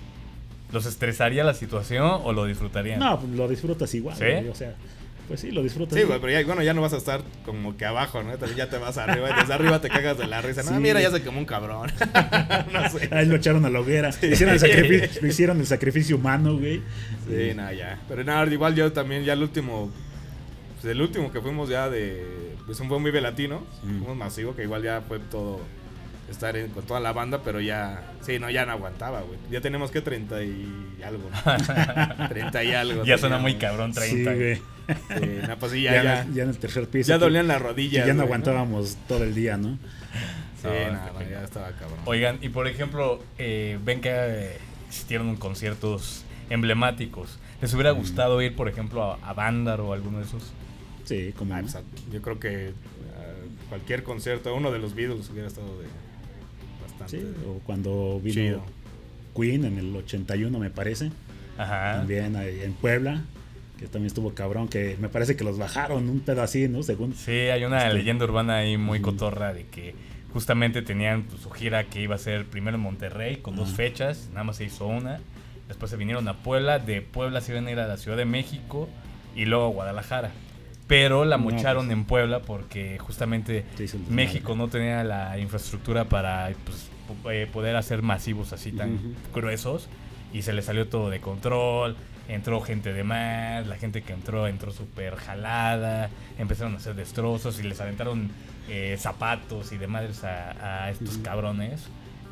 [0.72, 2.98] ¿Los estresaría la situación o lo disfrutarían?
[2.98, 4.24] No, pues lo disfrutas igual, ¿Sí?
[4.24, 4.74] güey, o sea,
[5.32, 5.98] pues sí, lo disfrutas.
[5.98, 8.32] Sí, güey, pero ya, bueno, ya no vas a estar como que abajo, ¿no?
[8.36, 10.62] También ya te vas arriba y desde arriba te cagas de la risa.
[10.62, 10.74] No, Sí.
[10.74, 11.90] mira, ya se quemó un cabrón.
[12.70, 13.08] no sé.
[13.12, 14.10] Ahí lo echaron a la hoguera.
[14.10, 16.82] Hicieron el sacrificio, hicieron el sacrificio humano, güey.
[17.26, 17.98] Sí, nada, ya.
[18.08, 19.90] Pero nada, igual yo también, ya el último.
[20.82, 22.52] Pues el último que fuimos ya de.
[22.66, 23.64] Pues un buen Vive Latino.
[23.84, 23.98] Mm.
[24.00, 25.60] Fuimos masivo, que igual ya fue todo.
[26.30, 29.38] estar en- con toda la banda, pero ya, sí, no, ya no aguantaba, güey.
[29.50, 31.28] Ya tenemos que 30 y algo,
[32.18, 32.28] ¿no?
[32.28, 33.04] 30 y algo.
[33.04, 34.32] Ya suena muy cabrón, 30.
[34.32, 34.62] Sí, güey.
[34.94, 37.08] Sí, no, pues sí, Ya, ya, en ya, el- ya en el tercer piso.
[37.08, 38.06] ya dolían las rodillas.
[38.06, 39.78] ya no güey, aguantábamos todo el día, ¿no?
[40.60, 41.30] Sí, No, no, no, pena.
[41.30, 41.98] ya estaba cabrón.
[42.04, 44.56] Oigan, y por ejemplo, eh, ven que eh,
[44.88, 47.38] existieron conciertos emblemáticos.
[47.60, 50.52] ¿Les hubiera gustado ir, por ejemplo, a, a Bandar o alguno de esos?
[51.04, 51.54] Sí, como.
[51.54, 51.76] Ah, pues,
[52.12, 52.72] yo creo que
[53.16, 55.86] ah, cualquier concierto, uno de los Beatles hubiera estado de
[56.82, 58.62] bastante Sí, o cuando vino chido.
[59.34, 61.10] Queen en el 81, me parece.
[61.58, 61.96] Ajá.
[61.98, 63.22] También en Puebla,
[63.82, 66.82] que también estuvo cabrón, que me parece que los bajaron un pedo así, ¿no?
[66.82, 67.14] Según.
[67.14, 69.94] Sí, hay una Este- leyenda urbana ahí muy cotorra de que
[70.32, 74.28] justamente tenían pues, su gira que iba a ser primero en Monterrey con dos fechas,
[74.30, 75.20] nada más se hizo una.
[75.68, 78.24] Después se vinieron a Puebla, de Puebla se iban a ir a la Ciudad de
[78.24, 78.88] México
[79.34, 80.30] y luego a Guadalajara.
[80.86, 81.98] Pero la No, mocharon pues.
[81.98, 83.64] en Puebla porque justamente.
[84.10, 86.88] México no tenía la infraestructura para pues,
[87.34, 88.98] eh, poder hacer masivos así tan
[89.34, 89.88] gruesos
[90.32, 91.96] y se le salió todo de control.
[92.32, 96.08] Entró gente de más, la gente que entró entró súper jalada,
[96.38, 98.30] empezaron a hacer destrozos y les aventaron
[98.68, 101.22] eh, zapatos y de madres a, a estos Ujú.
[101.22, 101.82] cabrones.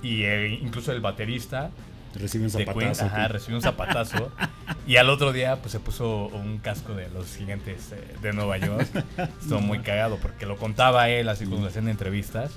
[0.02, 1.70] Y eh, incluso el baterista
[2.14, 3.04] Recibe un zapatazo.
[3.04, 4.32] ajá, que- recibió un zapatazo.
[4.86, 8.56] y al otro día pues se puso un casco de los gigantes eh, de Nueva
[8.58, 8.88] York.
[9.42, 12.52] Estuvo muy cagado porque lo contaba él así cuando le hacían entrevistas.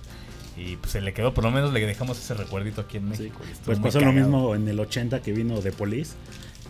[0.56, 3.24] Y pues se le quedó, por lo menos le dejamos ese recuerdito aquí en Sí.
[3.24, 3.42] México.
[3.44, 4.22] estuvo Pues pasó lo cagado.
[4.28, 6.14] mismo en el 80 que vino de Police,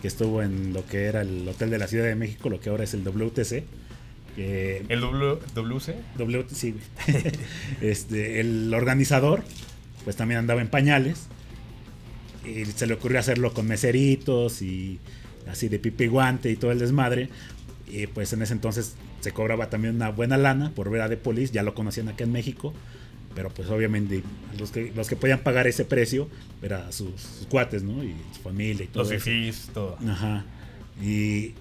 [0.04, 2.68] que estuvo en lo que era el hotel de la Ciudad de México, lo que
[2.68, 3.64] ahora es el WTC.
[4.90, 5.94] ¿El W- WC?
[6.18, 6.74] W- sí,
[7.80, 9.42] este, el organizador,
[10.04, 11.28] pues también andaba en pañales.
[12.44, 14.98] Y se le ocurrió hacerlo con meseritos y
[15.48, 17.30] así de pipi guante y todo el desmadre.
[17.86, 21.16] Y pues en ese entonces se cobraba también una buena lana por ver a The
[21.16, 22.74] Police, ya lo conocían acá en México.
[23.34, 24.22] Pero pues obviamente
[24.58, 26.28] los que, los que podían pagar ese precio
[26.62, 28.02] eran sus, sus cuates, ¿no?
[28.04, 29.24] Y su familia y todo Los eso.
[29.24, 29.98] fifís, todo.
[30.08, 30.44] Ajá.
[31.02, 31.54] Y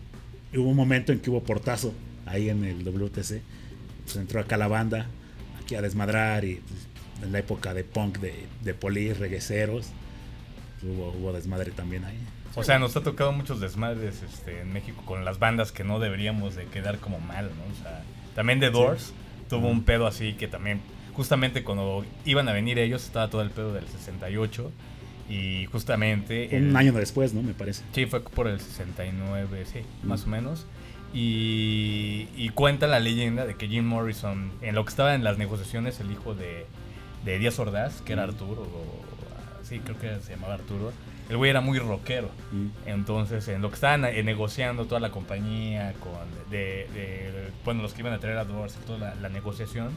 [0.56, 1.94] hubo un momento en que hubo portazo
[2.26, 3.42] ahí en el WTC.
[4.04, 5.08] Pues entró acá la banda,
[5.62, 6.88] aquí a desmadrar y pues,
[7.24, 8.34] en la época de punk de,
[8.64, 9.88] de polis, regueceros.
[10.84, 12.18] Hubo, hubo desmadre también ahí.
[12.56, 16.00] O sea, nos ha tocado muchos desmadres este, en México con las bandas que no
[16.00, 17.64] deberíamos de quedar como mal, ¿no?
[17.74, 18.04] O sea,
[18.36, 19.12] también The Doors
[19.50, 20.82] tuvo un pedo así que también,
[21.16, 24.72] justamente cuando iban a venir ellos, estaba todo el pedo del 68
[25.30, 26.50] y justamente...
[26.52, 27.42] Un el- año después, ¿no?
[27.42, 27.84] Me parece.
[27.94, 30.66] Sí, fue por el 69, sí, más o menos.
[31.14, 35.38] Y, y cuenta la leyenda de que Jim Morrison, en lo que estaba en las
[35.38, 36.66] negociaciones, el hijo de,
[37.24, 40.92] de Díaz Ordaz, que era Arturo, o- sí, creo que se llamaba Arturo,
[41.30, 42.30] el güey era muy rockero.
[42.52, 42.68] Mm.
[42.90, 46.12] Entonces, en lo que estaban eh, negociando toda la compañía, con
[46.52, 49.92] de, de- bueno, los que iban a traer a Doors toda la, la negociación,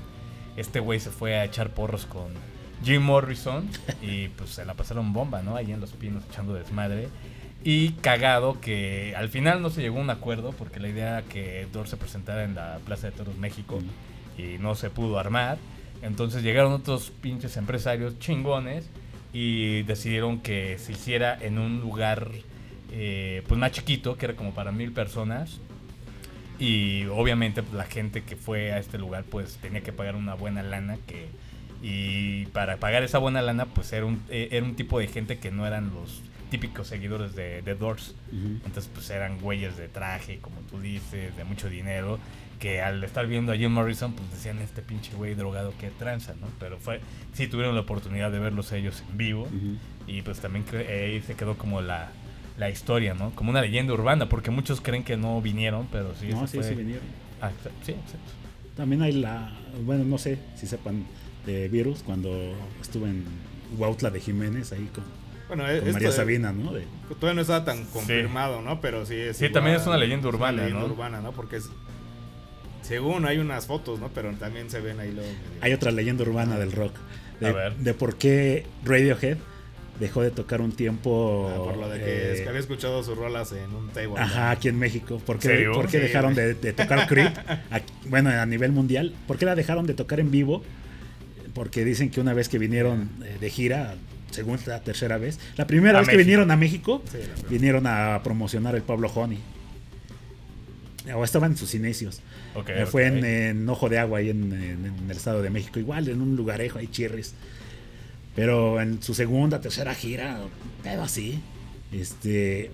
[0.57, 2.29] este güey se fue a echar porros con
[2.85, 3.69] Jim Morrison
[4.03, 5.57] y pues se la pasaron bomba, ¿no?
[5.57, 7.09] Ahí en los pinos echando desmadre.
[7.65, 11.23] Y cagado que al final no se llegó a un acuerdo porque la idea era
[11.23, 13.81] que Doors se presentara en la Plaza de Toros México
[14.39, 15.59] y no se pudo armar.
[16.03, 18.89] Entonces llegaron otros pinches empresarios chingones
[19.33, 22.31] y decidieron que se hiciera en un lugar
[22.93, 25.61] eh, pues más chiquito, que era como para mil personas.
[26.59, 30.35] Y obviamente pues, la gente que fue a este lugar pues tenía que pagar una
[30.35, 31.29] buena lana que
[31.83, 35.39] y para pagar esa buena lana pues era un, eh, era un tipo de gente
[35.39, 38.15] que no eran los típicos seguidores de, de Doors.
[38.33, 42.19] Entonces, pues eran güeyes de traje, como tú dices, de mucho dinero,
[42.59, 46.35] que al estar viendo a Jim Morrison, pues decían, este pinche güey drogado que tranza,
[46.41, 46.47] ¿no?
[46.59, 47.01] Pero fue,
[47.33, 49.49] sí tuvieron la oportunidad de verlos ellos en vivo,
[50.07, 52.11] y pues también eh, ahí se quedó como la,
[52.59, 53.31] la historia, ¿no?
[53.35, 56.69] Como una leyenda urbana, porque muchos creen que no vinieron, pero sí, No, sí, fue-
[56.69, 57.05] sí vinieron.
[57.41, 57.51] Ah,
[57.85, 58.33] sí, exacto.
[58.77, 59.51] También hay la.
[59.85, 61.05] Bueno, no sé si sepan
[61.45, 63.25] de Virus, cuando estuve en
[63.79, 65.05] Huautla de Jiménez, ahí con,
[65.49, 66.73] Bueno, con esto María de- Sabina, ¿no?
[66.73, 66.85] De-
[67.21, 68.81] Todavía no estaba tan confirmado, ¿no?
[68.81, 69.37] Pero sí es.
[69.37, 70.93] Sí, también es una leyenda urbana, leyenda ¿no?
[70.93, 71.33] urbana, ¿no?
[71.33, 71.69] Porque es.
[72.83, 74.09] Según hay unas fotos, ¿no?
[74.15, 75.29] Pero también se ven ahí luego.
[75.61, 76.95] Hay otra leyenda urbana del rock.
[77.41, 77.77] De, A ver.
[77.77, 79.37] de por qué Radiohead
[80.01, 81.51] dejó de tocar un tiempo.
[81.53, 84.15] Ah, por lo de que, eh, es que había escuchado sus rolas en un table.
[84.19, 85.21] Ajá, aquí en México.
[85.25, 85.73] ¿Por qué, ¿Serio?
[85.73, 87.37] por qué Sí, dejaron de, de tocar Creep?
[87.71, 89.15] Aquí- bueno, a nivel mundial.
[89.27, 90.63] ¿Por qué la dejaron de tocar en vivo?
[91.55, 93.95] Porque dicen que una vez que vinieron eh, de gira,
[94.31, 98.21] segunda, tercera vez, la primera A vez que vinieron a México, Sí, la vinieron a
[98.23, 99.39] promocionar el Pablo Honey.
[101.15, 102.21] O estaban en sus inicios.
[102.55, 105.51] Ok, Eh, Fue en, en Ojo de Agua, ahí en, en- en el Estado de
[105.51, 105.79] México.
[105.79, 107.33] Igual, en un lugarejo, ahí chirris.
[108.37, 110.39] Pero en su segunda, tercera gira,
[110.85, 111.41] pero así.
[111.91, 112.71] Este.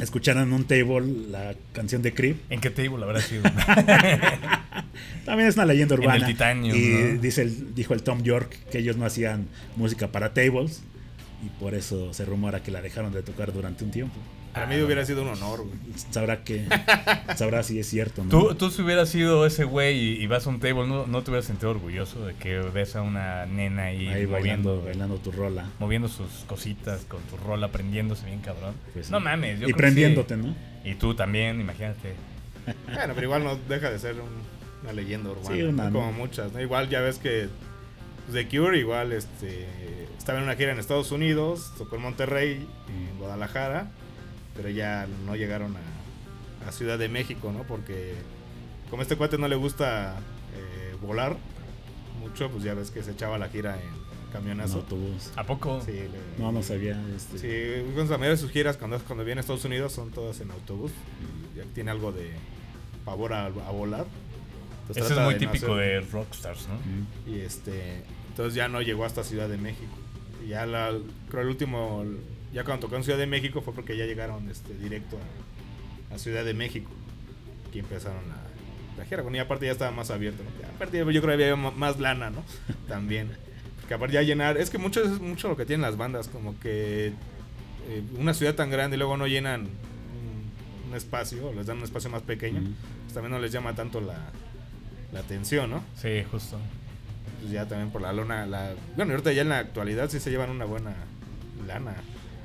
[0.00, 2.50] Escucharon en un table la canción de Creep.
[2.50, 3.42] ¿En qué table habrá sido?
[5.26, 6.26] También es una leyenda el urbana.
[6.26, 7.20] titanio, y ¿no?
[7.20, 10.82] dice el- dijo el Tom York que ellos no hacían música para tables.
[11.44, 14.14] Y por eso se rumora que la dejaron de tocar durante un tiempo.
[14.52, 15.72] Para mí hubiera sido un honor, güey.
[16.10, 16.66] Sabrá que.
[17.36, 18.28] sabrá si es cierto, ¿no?
[18.30, 21.22] Tú, tú si hubieras sido ese güey y, y vas a un table, ¿no, ¿no
[21.22, 25.16] te hubieras sentido orgulloso de que ves a una nena ahí, Ahí bailando, moviendo, bailando
[25.16, 25.66] tu rola.
[25.78, 28.74] moviendo sus cositas con tu rol, aprendiéndose bien cabrón?
[28.92, 29.12] Pues sí.
[29.12, 30.40] no mames, yo y creo que prendiéndote, sí.
[30.42, 30.54] ¿no?
[30.84, 32.14] Y tú también, imagínate.
[32.94, 35.48] Bueno, pero igual no deja de ser un- una leyenda urbana.
[35.56, 35.98] Sí, una- ¿no?
[36.00, 36.60] Como muchas, ¿no?
[36.60, 37.48] Igual ya ves que
[38.26, 39.66] pues, The Cure igual este,
[40.18, 43.90] estaba en una gira en Estados Unidos, tocó en Monterrey, en Guadalajara,
[44.56, 47.62] pero ya no llegaron a, a Ciudad de México, ¿no?
[47.64, 48.14] Porque
[48.90, 50.16] como a este cuate no le gusta
[50.56, 51.36] eh, volar
[52.20, 54.76] mucho, pues ya ves que se echaba la gira en En camionazo.
[54.78, 55.30] autobús.
[55.36, 55.80] ¿A poco?
[55.84, 57.00] Sí, le- No, no sabía.
[57.16, 60.40] Este, Sí, la mayoría de sus giras cuando, cuando viene a Estados Unidos son todas
[60.40, 60.92] en autobús.
[61.54, 62.30] Y ya tiene algo de
[63.04, 64.06] pavor a, a volar.
[64.82, 66.74] Entonces Eso es muy de no típico hacer- de rockstars, ¿no?
[66.74, 67.34] Mm.
[67.34, 69.92] Y este, entonces ya no llegó hasta Ciudad de México.
[70.44, 70.92] Y ya la,
[71.28, 72.04] creo el último,
[72.52, 75.18] ya cuando tocó en Ciudad de México fue porque ya llegaron este, directo
[76.10, 76.90] a, a Ciudad de México.
[77.72, 79.22] Que empezaron a la gira.
[79.22, 80.42] Bueno, y aparte ya estaba más abierto.
[80.42, 80.68] ¿no?
[80.68, 82.44] Aparte yo creo que había más lana, ¿no?
[82.88, 83.30] También.
[83.80, 86.58] Porque aparte ya llenar, es que mucho es mucho lo que tienen las bandas, como
[86.60, 87.12] que
[87.88, 91.78] eh, una ciudad tan grande y luego no llenan un, un espacio, o les dan
[91.78, 92.60] un espacio más pequeño,
[93.02, 94.30] pues también no les llama tanto la,
[95.12, 95.82] la atención, ¿no?
[95.96, 96.58] Sí, justo.
[97.40, 98.72] Pues ya también por la lona, la...
[98.96, 100.94] Bueno, ahorita ya en la actualidad sí se llevan una buena
[101.66, 101.96] lana.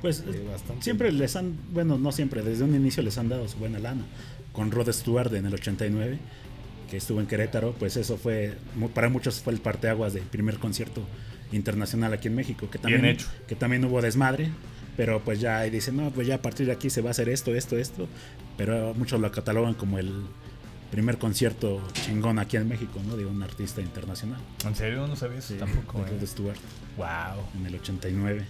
[0.02, 0.84] Pues bastante.
[0.84, 4.04] siempre les han, bueno, no siempre, desde un inicio les han dado su buena lana.
[4.54, 6.18] Con Rod Stewart en el 89,
[6.90, 8.54] que estuvo en Querétaro, pues eso fue,
[8.94, 11.02] para muchos fue el parteaguas del primer concierto
[11.52, 13.28] internacional aquí en México, que también, Bien hecho.
[13.48, 14.50] que también hubo desmadre,
[14.96, 17.12] pero pues ya ahí dicen, no, pues ya a partir de aquí se va a
[17.12, 18.08] hacer esto, esto, esto,
[18.58, 20.12] pero muchos lo catalogan como el
[20.92, 23.16] primer concierto chingón aquí en México, ¿no?
[23.18, 24.40] De un artista internacional.
[24.66, 25.06] ¿En serio?
[25.08, 26.00] No sabía eso Sí, tampoco.
[26.04, 26.28] de Rod eh.
[26.28, 26.58] Stewart
[26.98, 27.44] Wow.
[27.60, 28.46] en el 89.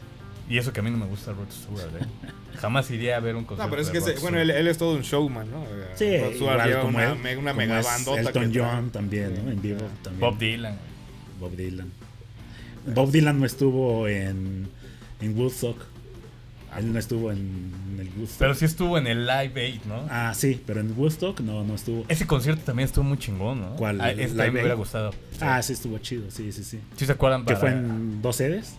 [0.49, 2.05] Y eso que a mí no me gusta Rod Stewart, ¿eh?
[2.59, 3.65] Jamás iría a ver un concierto.
[3.65, 5.63] No, pero es que, ese- bueno, él, él es todo un showman, ¿no?
[5.95, 8.19] Sí, Rod Stewart igual como una, él, una como mega bandota.
[8.21, 8.59] Elton que.
[8.59, 9.51] John también, ¿no?
[9.51, 10.21] En vivo también.
[10.21, 10.77] Bob Dylan.
[11.39, 11.91] Bob Dylan.
[12.95, 14.67] Bob Dylan no estuvo en,
[15.21, 15.77] en Woodstock.
[16.77, 18.39] Él no estuvo en, el Woodstock.
[18.39, 20.05] Pero sí estuvo en el Live Aid, ¿no?
[20.09, 22.05] Ah, sí, pero en Woodstock no, no estuvo.
[22.07, 23.75] Ese concierto también estuvo muy chingón, ¿no?
[23.75, 23.99] ¿Cuál?
[23.99, 25.11] Ah, ese ¿Live me hubiera gustado.
[25.41, 26.79] Ah, sí, estuvo chido, sí, sí, sí.
[26.95, 27.45] ¿Sí se acuerdan?
[27.45, 28.75] Que fue en dos sedes.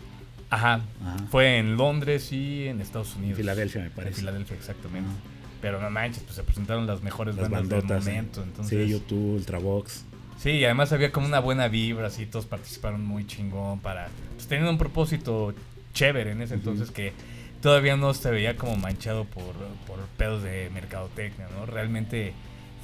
[0.51, 0.81] Ajá.
[1.05, 1.17] Ajá.
[1.31, 3.37] Fue en Londres y en Estados Unidos.
[3.39, 4.21] Filadelfia, me En parece.
[4.21, 5.09] Filadelfia, exactamente.
[5.11, 5.19] Ajá.
[5.61, 8.05] Pero no manches, pues se presentaron las mejores Las bandas bandotas.
[8.05, 8.17] del ¿eh?
[8.17, 8.43] momento.
[8.43, 10.05] Entonces, Sí, YouTube, Ultravox.
[10.39, 14.09] Sí, y además había como una buena vibra, así todos participaron muy chingón para...
[14.37, 15.53] Pues tenían un propósito
[15.95, 17.13] chévere en ese entonces que
[17.61, 19.53] todavía no se veía como manchado por,
[19.89, 21.67] por pedos de mercadotecnia, ¿no?
[21.67, 22.35] Realmente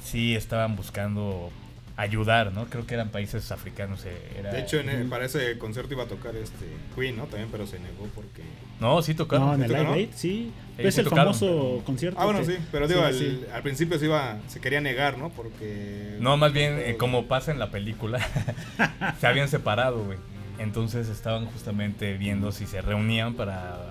[0.03, 1.49] sí estaban buscando
[1.97, 2.65] ayudar, ¿no?
[2.65, 4.03] Creo que eran países africanos.
[4.05, 4.51] eh, Era...
[4.51, 7.23] De hecho, en el- para ese concierto iba a tocar este Queen, ¿no?
[7.25, 8.43] También, pero se negó porque...
[8.81, 9.47] No, sí tocaron.
[9.47, 9.93] No, en el ¿Sí Live?
[9.93, 10.51] Aid, sí.
[10.77, 12.19] Es sí el tocaron, famoso concierto.
[12.19, 13.45] Ah, bueno, que- sí, pero digo, sí, al, sí.
[13.53, 15.29] al principio se iba, se quería negar, ¿no?
[15.29, 16.17] Porque...
[16.19, 18.19] No, más bien, eh, como pasa en la película,
[19.21, 20.17] se habían separado, güey.
[20.59, 23.89] Entonces estaban justamente viendo si se reunían para,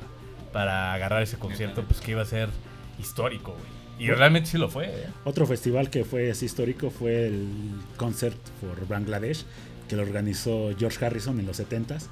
[0.52, 2.48] para agarrar ese concierto, pues que iba a ser
[2.98, 3.83] histórico, güey.
[3.98, 5.06] Y realmente sí lo fue, ¿eh?
[5.24, 7.46] Otro festival que fue así histórico fue el
[7.96, 9.44] Concert for Bangladesh,
[9.88, 12.06] que lo organizó George Harrison en los 70s.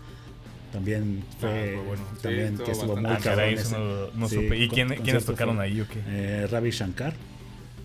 [0.73, 2.03] También fue, Ah, bueno.
[2.23, 4.57] También que estuvo muy Ah, caray, no, no Sí, supe.
[4.59, 6.01] ¿Y quién, quiénes tocaron fue, ahí o qué?
[6.07, 7.15] Eh, Ravi Shankar.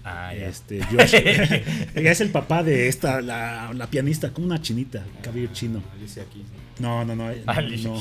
[0.05, 0.47] Ah, ya.
[0.47, 1.63] Este, George,
[1.95, 5.83] es el papá de esta, la, la pianista, como una chinita, cabello chino.
[5.97, 6.45] Alicia Keys.
[6.79, 7.83] No, no, no, eh, Ali.
[7.83, 7.99] no,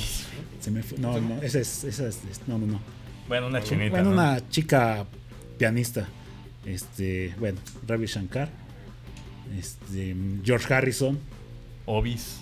[0.61, 2.81] se me fue- no, no, esa es, esa es, es- no, no, no.
[3.27, 3.91] Bueno, una chinita.
[3.91, 4.13] Bueno, ¿no?
[4.23, 5.05] una chica
[5.59, 6.07] pianista,
[6.65, 8.49] este, bueno, Ravi Shankar,
[9.59, 10.15] este,
[10.45, 11.19] George Harrison,
[11.87, 12.41] Obis.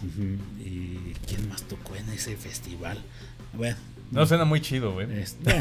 [0.64, 2.98] y quién más tocó en ese festival.
[3.52, 3.76] Bueno,
[4.10, 5.06] No suena muy chido, güey.
[5.20, 5.60] es- Ah,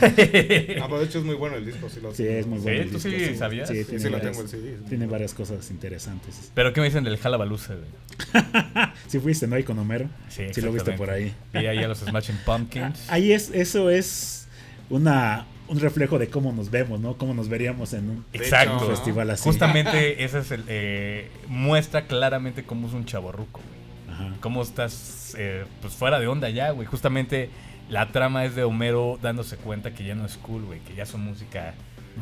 [0.87, 2.81] pero de hecho es muy bueno el disco, sí lo sí, es muy Sí, bueno.
[2.81, 3.67] el ¿tú sí disco, sabías?
[3.69, 4.77] Sí, Sí, tiene, sí lo varias, tengo el CD.
[4.89, 6.51] tiene varias cosas interesantes.
[6.53, 7.89] Pero ¿qué me dicen del Jalabaluza, güey?
[9.07, 9.55] Si fuiste, ¿no?
[9.55, 10.09] Ahí con Homero.
[10.29, 11.33] Sí, Sí lo viste por ahí.
[11.53, 13.09] Vi ahí a los Smashing Pumpkins.
[13.09, 14.47] Ahí es, eso es
[14.89, 17.17] una, un reflejo de cómo nos vemos, ¿no?
[17.17, 18.77] Cómo nos veríamos en un, Exacto.
[18.79, 19.43] un festival así.
[19.43, 24.15] Justamente ese es el eh, muestra claramente cómo es un chaborruco, güey.
[24.15, 24.35] Ajá.
[24.39, 26.85] Cómo estás eh, pues fuera de onda ya, güey.
[26.85, 27.49] Justamente
[27.89, 31.05] la trama es de Homero dándose cuenta que ya no es cool, güey, que ya
[31.07, 31.73] su música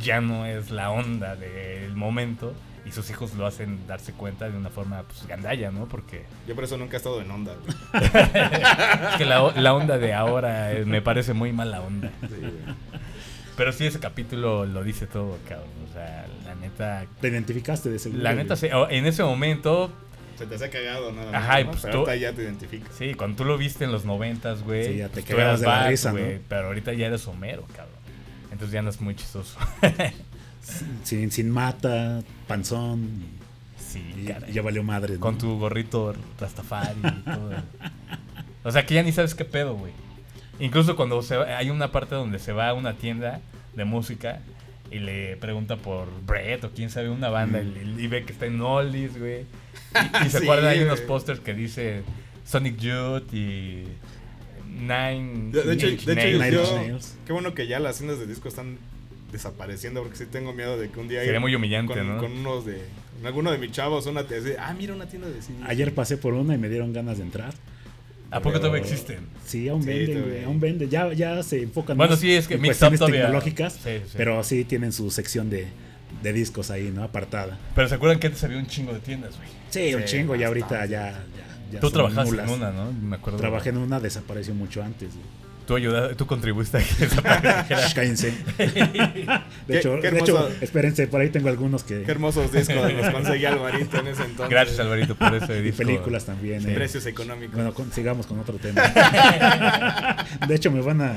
[0.02, 2.54] ya no es la onda del momento
[2.86, 5.88] y sus hijos lo hacen darse cuenta de una forma pues gandalla, ¿no?
[5.88, 7.54] Porque Yo por eso nunca he estado en onda.
[7.56, 8.04] güey.
[9.12, 12.10] es que la, la onda de ahora eh, me parece muy mala onda.
[12.22, 13.02] Sí, güey.
[13.58, 15.68] Pero sí ese capítulo lo dice todo, cabrón.
[15.90, 18.24] O sea, la neta Te identificaste de seguro.
[18.24, 19.92] La neta, sí, en ese momento
[20.38, 22.96] Se te hace cagado nada Ajá, y pues Pero tú- ahorita ya te identificas.
[22.98, 24.86] Sí, cuando tú lo viste en los noventas, güey.
[24.86, 26.20] Sí, ya te pues eras de la risa, ¿no?
[26.20, 27.96] güey, Pero ahorita ya eres Homero, cabrón.
[28.52, 29.58] Entonces ya andas muy chistoso.
[31.04, 33.10] Sin, sin mata, panzón.
[33.80, 34.52] sí, Y, caray.
[34.52, 35.16] y ya valió madre.
[35.16, 35.20] ¿no?
[35.20, 37.52] Con tu gorrito Rastafari y todo.
[38.64, 39.92] O sea que ya ni sabes qué pedo, güey.
[40.62, 43.42] Incluso cuando se va- hay una parte donde se va a una tienda
[43.76, 44.40] de música
[44.92, 48.00] y le pregunta por Brett o quién sabe una banda Mm.
[48.00, 49.42] y, y ve que está en Oldies, güey.
[49.44, 52.04] Y, y se Sí, acuerdan, hay unos pósters que dice
[52.46, 53.86] Sonic Youth y
[54.80, 55.52] Nine.
[55.52, 56.40] De, de hecho, Inch de hecho Nails.
[56.40, 57.18] Nine yo- Nails.
[57.26, 58.78] qué bueno que ya las tiendas de disco están
[59.32, 62.18] desapareciendo porque sí tengo miedo de que un día Sería muy humillante, con, ¿no?
[62.18, 62.82] con unos de
[63.18, 65.94] con alguno de mis chavos una te dice, ah mira una tienda de CDs Ayer
[65.94, 67.54] pasé por una y me dieron ganas de entrar.
[68.32, 69.20] ¿A poco Pero- todavía existen?
[69.46, 70.90] Sí, aún Sí, venden, güey, aún venden.
[70.90, 74.14] Ya, ya se enfocan Bueno, más sí, es que en cuestiones todavía- tecnológicas, Sí, sí.
[74.16, 75.68] pero sí tienen su sección de,
[76.24, 77.04] de discos ahí, ¿no?
[77.04, 77.58] Apartada.
[77.76, 79.50] Pero se acuerdan que antes había un chingo de tiendas, güey.
[79.70, 81.24] Sí, un chingo, y ahorita ya, ya,
[81.74, 82.48] ya Tú mulas.
[82.48, 82.92] en una, ¿no?
[82.94, 83.38] Me acuerdo.
[83.38, 85.10] Trabajé en una, desapareció mucho antes.
[85.14, 85.26] güey.
[85.72, 87.06] Tú ayudaste, tú contribuiste a que.
[87.76, 88.34] Shh, Cállense.
[88.58, 92.04] De hecho, qué de hecho, espérense, por ahí tengo algunos que...
[92.04, 95.78] qué hermosos discos los conseguí Alvarito en ese entonces Gracias, Alvarito, por ese Y disco.
[95.78, 96.70] películas también.
[96.70, 96.74] eh.
[96.74, 98.82] precios económicos Bueno, con- sigamos con otro tema.
[100.46, 101.14] De hecho, me van a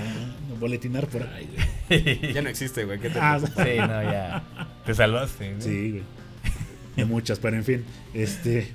[0.61, 1.49] boletinar por ahí.
[1.89, 2.33] güey.
[2.33, 3.65] ya no existe güey ¿qué te Ah, pasa?
[3.65, 4.45] Sí, no, ya.
[4.87, 5.51] Te salvaste.
[5.55, 5.61] ¿no?
[5.63, 6.03] Sí, güey.
[6.95, 8.69] De muchas, pero en fin, este...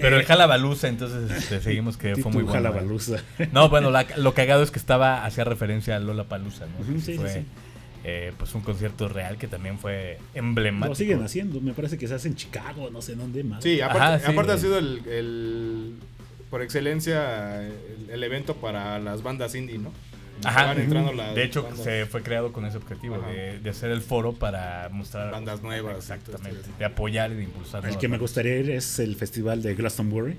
[0.00, 2.50] Pero eh, el Jalabaluza, entonces este, seguimos que fue muy bueno.
[2.50, 2.62] ¿eh?
[2.62, 3.16] Jalabaluza.
[3.52, 6.84] No, bueno, la- lo cagado es que estaba, hacía referencia a Lola Palusa, ¿no?
[6.86, 7.40] Sí, sí, fue sí.
[8.04, 10.88] eh, pues un concierto real que también fue emblemático.
[10.90, 13.62] Lo siguen haciendo, me parece que se hace en Chicago, no sé dónde más.
[13.62, 14.32] sí aparte, Ajá, sí.
[14.32, 15.94] aparte ha sido el, el-
[16.50, 17.72] por excelencia el,
[18.10, 19.92] el evento para las bandas indie no
[20.44, 20.66] Ajá.
[20.66, 23.90] Van entrando las De hecho, bandas, se fue creado con ese objetivo, de, de hacer
[23.90, 27.78] el foro para mostrar bandas nuevas Exactamente, de apoyar y de impulsar.
[27.80, 30.36] El nuevas que me gustaría ir es el festival de Glastonbury,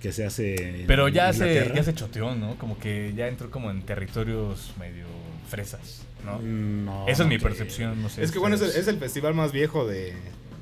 [0.00, 2.56] que se hace en Pero ya se, ya se choteó, ¿no?
[2.58, 5.06] Como que ya entró como en territorios medio
[5.48, 6.38] fresas, ¿no?
[6.40, 8.22] No, Esa es mi percepción, no sé.
[8.22, 8.86] Es que bueno, es el, ustedes.
[8.88, 10.12] es el festival más viejo de,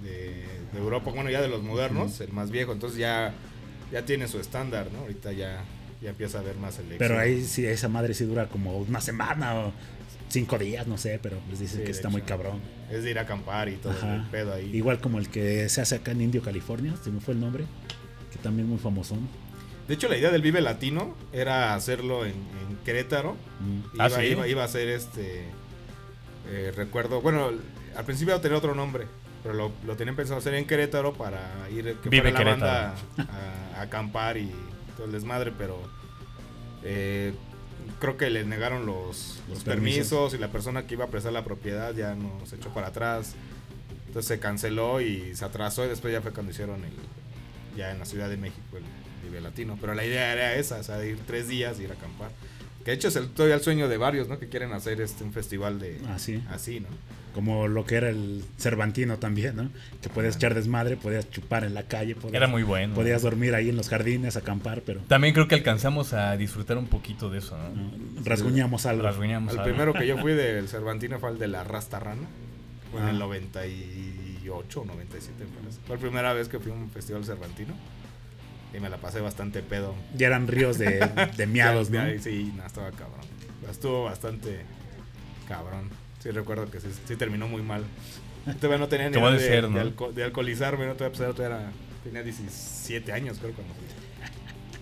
[0.03, 3.33] de, de Europa, bueno, ya de los modernos, el más viejo, entonces ya,
[3.90, 5.01] ya tiene su estándar, ¿no?
[5.01, 5.64] Ahorita ya,
[6.02, 6.98] ya empieza a haber más elección.
[6.98, 9.72] Pero ahí sí, esa madre sí dura como una semana o
[10.28, 12.61] cinco días, no sé, pero pues dicen Sí, que está muy cabrón.
[12.90, 14.16] Es de ir a acampar y todo Ajá.
[14.16, 14.70] el pedo ahí.
[14.74, 17.64] Igual como el que se hace acá en Indio, California, se me fue el nombre,
[18.33, 19.28] que también muy famosón.
[19.88, 23.37] De hecho, la idea del Vive Latino era hacerlo en, en Querétaro.
[23.61, 23.94] Mm.
[23.96, 24.22] Iba, Ah, ¿sí?
[24.26, 25.44] iba, iba a ser este.
[26.48, 27.20] eh, recuerdo.
[27.20, 27.50] Bueno,
[27.94, 29.07] al principio tenía otro nombre.
[29.42, 32.94] Pero lo, lo tenían pensado hacer en Querétaro para ir que Vive fuera la Querétaro.
[33.18, 33.35] banda
[33.74, 34.50] a, a acampar y
[34.96, 35.78] todo el desmadre, pero
[36.83, 37.33] eh,
[38.00, 40.09] creo que le negaron los, Los los permisos.
[40.11, 40.35] permisos.
[40.35, 43.35] y la persona que iba a prestar la propiedad ya no se echó para atrás.
[44.07, 46.92] Entonces se canceló y se atrasó y después ya fue cuando hicieron el,
[47.76, 48.85] ya en la Ciudad de México el
[49.28, 49.76] Vive Latino.
[49.80, 52.30] Pero la idea era esa, o sea, de ir tres días y ir a acampar.
[52.85, 54.38] Que de hecho es el, todavía el sueño de varios, ¿no?
[54.38, 56.42] Que quieren hacer este un festival de Así.
[56.51, 56.88] así, ¿no?
[57.35, 59.68] Como lo que era el Cervantino también, ¿no?
[60.03, 62.94] Que podías echar desmadre, podías chupar en la calle, podías, Era muy bueno.
[62.94, 66.87] podías dormir ahí en los jardines, acampar, pero También creo que alcanzamos a disfrutar un
[66.87, 67.70] poquito de eso, ¿no?
[67.70, 67.90] no,
[68.25, 69.03] rasguñamos algo.
[69.03, 69.70] Rasguñamos El algo.
[69.73, 72.23] primero que yo fui del Cervantino fue el de la Rasta Rana.
[72.92, 73.11] Fue en Ah.
[73.11, 75.81] el 98 o 97, me parece.
[75.87, 77.75] Fue la primera vez que fui a un festival cervantino.
[78.76, 79.94] Y me la pasé bastante pedo.
[80.16, 80.98] Ya eran ríos de,
[81.37, 82.00] de miados, ¿no?
[82.20, 83.20] Sí, no, estaba cabrón.
[83.70, 84.60] Estuvo bastante
[85.48, 85.88] cabrón.
[86.22, 87.84] Sí, recuerdo que sí, sí terminó muy mal.
[88.60, 89.76] Todavía no tenía ni de, ser, ¿no?
[89.78, 90.94] de alco- de alcoholizarme, ¿no?
[90.94, 91.70] Todavía, pues, era-
[92.02, 93.84] tenía 17 años, creo, cuando fui.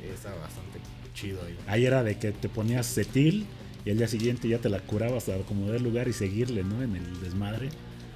[0.01, 0.79] Sí, estaba bastante
[1.15, 1.57] chido ahí.
[1.69, 3.47] Ahí era de que te ponías cetil
[3.85, 6.83] y al día siguiente ya te la curabas a acomodar el lugar y seguirle, ¿no?
[6.83, 7.69] En el desmadre.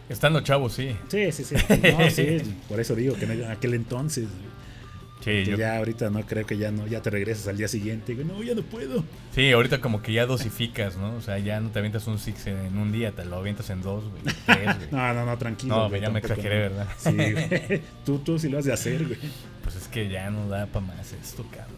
[0.09, 0.97] Estando chavos, sí.
[1.09, 1.55] Sí, sí, sí.
[1.93, 4.27] No, sí, por eso digo que en aquel entonces,
[5.21, 7.67] Sí, que yo- ya ahorita no creo que ya no, ya te regresas al día
[7.69, 8.13] siguiente.
[8.13, 9.03] y digo, no, ya no puedo.
[9.35, 11.15] sí, ahorita como que ya dosificas, ¿no?
[11.17, 13.83] O sea, ya no te avientas un six en un día, te lo avientas en
[13.83, 14.23] dos, güey.
[14.47, 14.89] Tres, güey.
[14.93, 15.75] No, no, no, tranquilo.
[15.77, 16.59] No, güey, ya me exageré.
[16.69, 16.89] ¿verdad?
[16.99, 17.83] Sí, güey.
[18.05, 19.19] Tú, tú sí lo has de hacer, güey.
[19.65, 21.77] Pues es que ya no da para más esto, cabrón.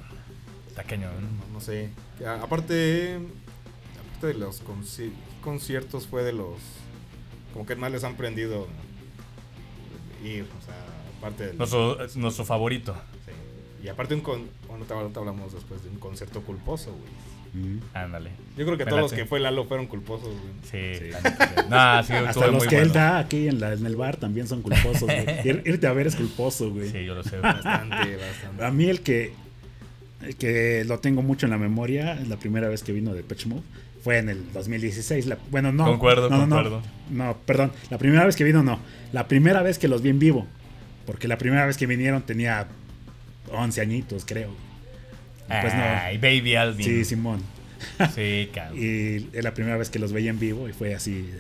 [0.67, 1.13] Está cañón.
[1.39, 1.89] No, no sé.
[2.21, 3.19] Ya, aparte,
[4.09, 6.59] aparte de los conci- conciertos fue de los
[7.55, 8.69] como que más les han prendido
[10.23, 10.75] ir, o sea,
[11.19, 12.95] aparte del Nuestro, nuestro favorito.
[13.83, 17.65] Y aparte un con bueno, ahorita- hablamos después de un concierto culposo, güey.
[17.65, 17.81] Mm.
[17.95, 18.31] Ándale.
[18.59, 20.53] Yo creo que Me todos los que fue Lalo fueron culposos, güey.
[20.71, 21.11] Sí, Sí.
[21.71, 24.47] No, sí, Hasta los muy que él da aquí en, la, en el bar también
[24.47, 25.25] son culposos, güey.
[25.45, 26.91] Ir- irte a ver es culposo, güey.
[26.91, 27.39] Sí, yo lo sé.
[27.41, 28.65] Bastante, bastante.
[28.65, 29.33] A mí el que,
[30.23, 33.47] el que lo tengo mucho en la memoria, la primera vez que vino de Pitch
[33.47, 33.63] Move,
[34.05, 35.27] fue en el 2016.
[35.27, 35.85] La- bueno, no.
[35.87, 36.55] Concuerdo, no, no, no.
[36.57, 36.83] concuerdo.
[37.11, 37.73] No, perdón.
[37.91, 38.79] La primera vez que vino, no.
[39.13, 40.47] La primera vez que los vi en vivo.
[41.07, 42.69] Porque la primera vez que vinieron tenía
[43.53, 44.51] 11 añitos, creo.
[45.47, 45.83] Y pues no.
[45.83, 46.85] Ay, Baby Alvin.
[46.87, 47.43] Sí, Simón.
[48.15, 48.77] Sí, cabrón.
[48.79, 51.31] Y es la primera vez que los veía en vivo y fue así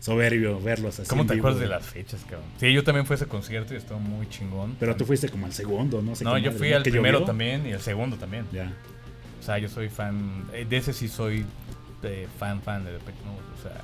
[0.00, 1.08] soberbio verlos así.
[1.08, 1.46] ¿Cómo te vivo.
[1.48, 2.48] acuerdas de las fechas, cabrón?
[2.60, 4.76] Sí, yo también fui a ese concierto y estuvo muy chingón.
[4.78, 6.76] Pero tú fuiste como al segundo, no sé No, yo madre, fui ¿no?
[6.76, 8.44] al ¿Que primero también y al segundo también.
[8.52, 8.72] Ya.
[9.40, 10.44] O sea, yo soy fan.
[10.52, 11.44] eh, De ese sí soy
[12.02, 13.42] eh, fan, fan de Depeche Mode.
[13.58, 13.82] O sea,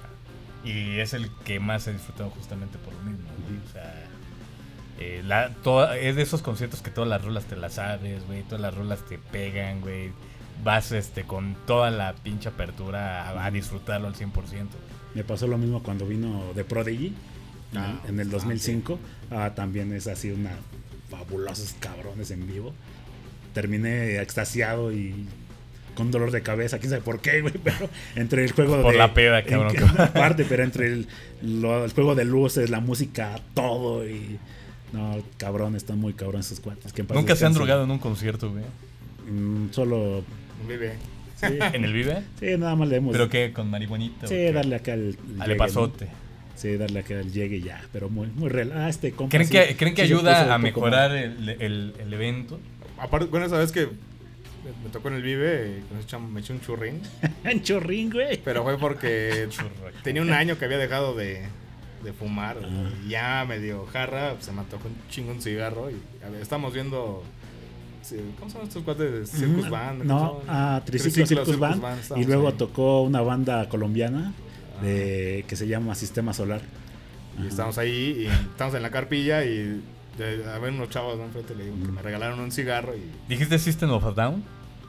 [0.65, 3.25] y es el que más he disfrutado justamente por lo mismo.
[3.49, 4.05] güey, O sea,
[4.99, 8.43] eh, la, toda- es de esos conciertos que todas las rolas te las sabes, güey.
[8.43, 10.11] Todas las rolas te pegan, güey.
[10.65, 14.33] Vas este, con toda la pinche apertura a, a disfrutarlo al 100%.
[15.15, 17.13] Me pasó lo mismo cuando vino de Prodigy
[17.73, 18.55] en Ah, el- en el bastante.
[18.55, 18.99] 2005.
[19.31, 20.51] Ah, también es así una
[21.11, 22.73] fabulosos cabrones en vivo.
[23.55, 25.27] Terminé extasiado y
[25.95, 28.99] con dolor de cabeza, quién sabe por qué, güey, pero entre el juego Por de
[28.99, 29.77] la peda, en- cabrón.
[29.99, 31.07] Aparte, pero entre el,
[31.43, 34.39] lo- el juego de luces, la música, todo y
[34.93, 36.93] no, cabrón, están muy cabrón esos cuates.
[36.93, 38.65] que Nunca se han drogado en un concierto, güey.
[39.31, 40.25] Mm, solo
[40.69, 40.95] Vive.
[41.37, 42.23] sí, ¿En el Vive?
[42.41, 43.53] sí, nada más le hemos ¿Pero qué?
[43.53, 44.27] ¿Con marihuanita?
[44.27, 44.53] o Sí, qué?
[44.53, 45.57] darle acá el, el Al llegue, ¿no?
[45.59, 46.09] pasote.
[46.57, 48.73] Sí, darle acá el llegue y ya, pero muy, muy real.
[48.75, 51.95] Ah, este compa ¿Creen sí- que, ¿creen que sí ayuda un a mejorar el, el-
[51.99, 52.61] el evento?
[52.99, 57.01] Aparte, bueno, esa vez que me, tocó en el Vive, chamo me eché un churrín.
[57.45, 58.41] En chorrín, güey.
[58.45, 59.49] Pero fue porque
[60.05, 61.43] tenía un año que había dejado de,
[62.03, 62.59] de fumar.
[62.65, 62.91] Ah.
[63.07, 65.91] Y ya medio jarra, se me antojó un chingo un cigarro.
[65.91, 67.23] Y a ver, estamos viendo.
[68.39, 69.31] ¿Cómo llaman estos cuates?
[69.31, 70.05] Circus Mm, Band.
[70.05, 70.75] No, ¿cómo se llaman?
[70.75, 71.77] a Triciclo Circus Band.
[71.77, 72.55] y estábamos luego ahí.
[72.55, 74.33] tocó una banda colombiana
[74.79, 74.83] Ah.
[74.85, 76.61] de, que se llama Sistema Solar.
[77.37, 77.49] Y Ajá.
[77.49, 79.81] estamos ahí y estamos en la carpilla y
[80.19, 81.25] de, a ver unos chavos ¿no?
[81.25, 84.43] enfrente le digo que me regalaron un cigarro y ¿Dijiste System of a Down?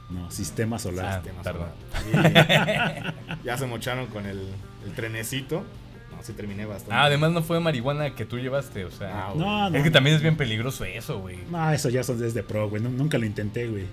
[0.09, 1.21] No, Sistema Solar.
[1.25, 1.69] Ah, perdón.
[2.11, 3.13] solar.
[3.41, 4.39] Y ya se mocharon con el,
[4.85, 5.63] el trenecito.
[6.23, 6.95] Sí terminé bastante.
[6.95, 9.27] Ah, además no fue marihuana que tú llevaste, o sea.
[9.27, 9.33] Ah.
[9.35, 9.77] No, no.
[9.77, 11.37] es que también es bien peligroso eso, güey.
[11.51, 12.81] No, eso ya son desde pro, güey.
[12.81, 13.85] Nu- Nunca lo intenté, güey.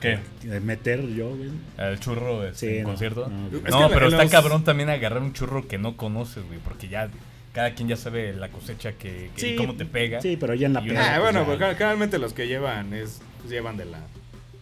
[0.00, 0.18] ¿Qué?
[0.44, 1.50] Eh, Meter yo, güey.
[1.78, 3.28] ¿El churro este, Sí, en no, concierto?
[3.28, 5.96] no, No, Es que pero en está los- cabrón también agarrar un churro que no
[5.96, 7.08] conoces, güey, porque ya
[7.54, 10.20] cada quien ya sabe la cosecha que, que- y cómo te pega.
[10.20, 13.22] Sí, pero ya en la una- Ah, pues, bueno, porque generalmente los que llevan es
[13.38, 14.00] pues, llevan de la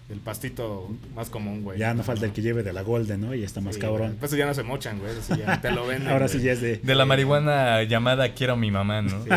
[0.08, 1.78] del pastito más común, güey.
[1.78, 3.34] Ya no falta el que lleve de la Golden, ¿no?
[3.34, 4.16] Y está más Sí, cabrón.
[4.20, 5.12] Pues ya no se mochan, güey.
[5.12, 6.08] eso sí ya te lo venden.
[6.12, 6.38] Ahora güey.
[6.38, 6.76] sí ya es de.
[6.76, 9.22] De la marihuana llamada Quiero a mi mamá, ¿no?
[9.24, 9.30] Sí.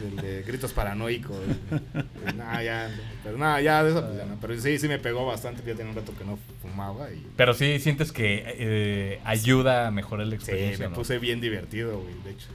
[0.00, 1.36] Del de gritos paranoicos.
[1.36, 2.34] güey.
[2.36, 2.90] Nah, ya.
[3.24, 4.36] Pero nada, ya de eso, pues ya no.
[4.40, 5.62] Pero sí, sí me pegó bastante.
[5.66, 7.26] Ya tenía un rato que no fumaba y.
[7.36, 10.96] Pero sí sientes que eh, ayuda a mejorar la Sí, experiencia, me ¿no?
[10.96, 12.14] puse bien divertido, güey.
[12.24, 12.48] De hecho.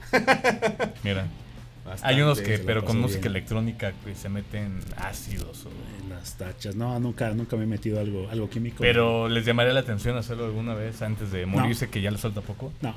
[1.04, 1.26] Mira,
[1.86, 2.14] Bastante.
[2.14, 3.32] hay unos que, pero con música bien.
[3.36, 5.66] electrónica, que se meten ácidos.
[5.66, 5.70] o-
[6.08, 6.74] Las tachas.
[6.74, 8.78] No, nunca, nunca me he metido algo, algo químico.
[8.80, 12.40] Pero les llamaría la atención hacerlo alguna vez antes de morirse, que ya le falta
[12.40, 12.94] poco, No.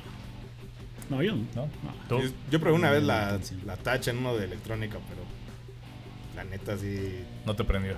[1.08, 1.42] No, yo no.
[1.56, 1.62] ¿no?
[1.62, 1.70] No.
[2.08, 2.20] ¿Tú?
[2.22, 5.20] Yo, yo probé una vez la, la tacha en uno de electrónica, pero.
[6.36, 7.24] La neta sí.
[7.46, 7.94] No te prendió.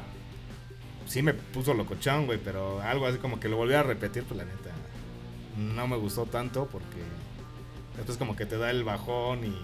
[1.07, 4.39] Sí me puso locochón, güey, pero algo así como que lo volví a repetir, pues
[4.39, 4.71] la neta.
[5.59, 7.03] No me gustó tanto porque.
[7.97, 9.55] Después como que te da el bajón y.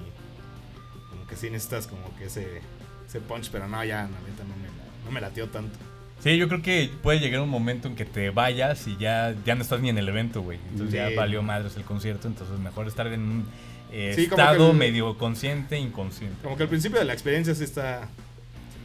[1.28, 2.60] Que sí necesitas como que ese.
[3.06, 4.68] Ese punch, pero no, ya, la neta no me,
[5.06, 5.78] no me latió tanto.
[6.22, 9.54] Sí, yo creo que puede llegar un momento en que te vayas y ya, ya
[9.54, 10.58] no estás ni en el evento, güey.
[10.72, 10.96] Entonces Sí.
[10.96, 13.46] ya valió madres el concierto, entonces mejor estar en un
[13.90, 16.36] eh, Sí, estado el- medio consciente, inconsciente.
[16.42, 18.08] Como que al principio de la experiencia sí está.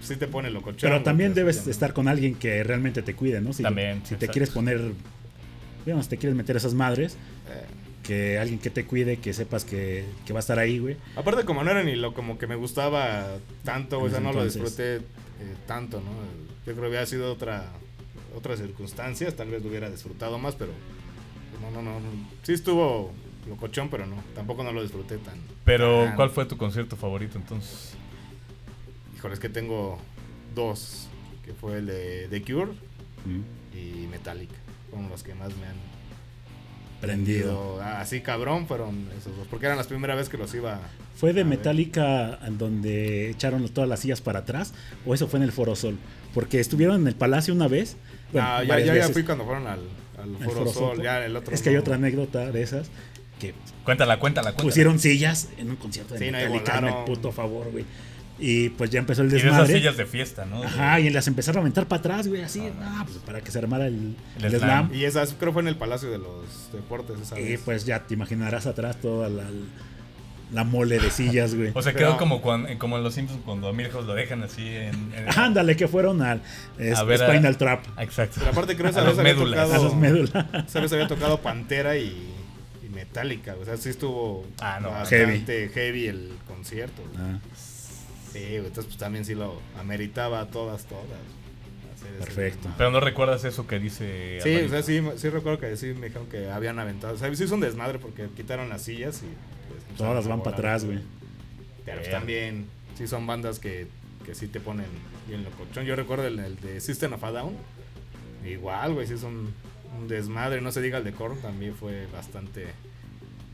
[0.01, 0.89] Sí te pone locochón.
[0.89, 3.51] Pero también debes estar con alguien que realmente te cuide, ¿no?
[3.51, 4.31] Si, También, si te exacto.
[4.33, 4.79] quieres poner,
[5.85, 7.15] digamos, te quieres meter esas madres,
[7.49, 7.65] Eh,
[8.03, 10.97] que alguien que te cuide, que sepas que, que va a estar ahí, güey.
[11.15, 14.43] Aparte como no era ni lo como que me gustaba tanto, o sea, no lo
[14.43, 15.01] disfruté eh,
[15.65, 16.11] tanto, ¿no?
[16.65, 17.71] Yo creo que hubiera sido otra
[18.35, 20.71] otras circunstancias, tal vez lo hubiera disfrutado más, pero
[21.61, 22.07] no, no, no, no.
[22.43, 23.11] sí estuvo
[23.47, 25.35] locochón, pero no, tampoco no lo disfruté tan.
[25.65, 27.93] Pero, tan- ¿cuál fue tu concierto favorito entonces?
[29.15, 29.99] Híjole, es que tengo
[30.55, 31.07] dos,
[31.45, 32.71] que fue el de The Cure
[33.25, 33.77] Mm.
[33.77, 34.55] y Metallica,
[34.89, 35.75] fueron los que más me han
[37.07, 37.79] Prendido.
[37.81, 40.79] Ah, Así cabrón fueron esos dos, porque eran las primeras veces que los iba
[41.15, 41.57] ¿Fue de A ver.
[41.57, 44.73] Metallica en donde echaron todas las sillas para atrás?
[45.05, 45.97] ¿O eso fue en el Foro Sol?
[46.33, 47.97] Porque estuvieron en el Palacio una vez.
[48.31, 49.81] bueno, Ah, ya, ya, ya fui cuando fueron al,
[50.17, 51.03] al Foro Foro Sol, Sol.
[51.03, 51.81] ya el otro Es que hay no.
[51.81, 52.87] otra anécdota de esas
[53.39, 54.63] que Cuéntala, cuéntala, cuéntala.
[54.63, 57.05] pusieron sillas en un concierto de Sí, no, Metallica, el volaron.
[57.05, 57.83] puto favor, güey.
[58.45, 59.73] Y pues ya empezó el y de esas desmadre.
[59.77, 60.61] sillas de fiesta, ¿no?
[60.63, 63.59] Ajá, y las empezaron a aventar para atrás, güey, así, ah, pues para que se
[63.59, 64.87] armara el, El el slam.
[64.89, 64.93] slam.
[64.93, 67.61] Y esas creo fue en el Palacio de los Deportes esa Y vez.
[67.63, 69.43] pues ya te imaginarás atrás toda la,
[70.51, 71.71] la mole de sillas, güey.
[71.75, 74.43] O sea, Pero- quedó como, cuando, como en Los Simpsons cuando a Mirjos lo dejan
[74.43, 75.13] así en...
[75.13, 76.41] en- Ándale, que fueron al
[76.77, 78.35] es- A ver a- Spinal Trap, Exacto.
[78.39, 79.67] Pero aparte creo que esa vez había médulas.
[79.67, 80.45] tocado, a los médulas.
[80.67, 82.29] esa vez había tocado Pantera y,
[82.85, 83.55] y Metallica.
[83.61, 86.07] O sea, sí estuvo Ah, no, bastante heavy.
[86.07, 87.01] el concierto.
[87.13, 87.25] güey.
[87.25, 87.39] Ah,
[88.33, 91.05] Sí, güey, entonces pues también sí lo ameritaba a todas, todas.
[92.19, 92.69] Perfecto.
[92.77, 94.39] Pero no recuerdas eso que dice.
[94.41, 97.13] Sí, o sea, sí, sí recuerdo que sí me dijeron que habían aventado.
[97.13, 99.27] O sea, sí es un desmadre porque quitaron las sillas y
[99.71, 100.99] pues, Todas van a para atrás, güey.
[101.85, 102.67] Pero pues, también,
[102.97, 103.87] sí son bandas que,
[104.25, 104.87] que sí te ponen
[105.27, 105.85] bien locochón.
[105.85, 107.55] Yo recuerdo el, el de System of a Down.
[108.45, 109.53] Igual, güey, sí es un,
[109.97, 110.61] un desmadre.
[110.61, 112.67] No se diga el de Korn, también fue bastante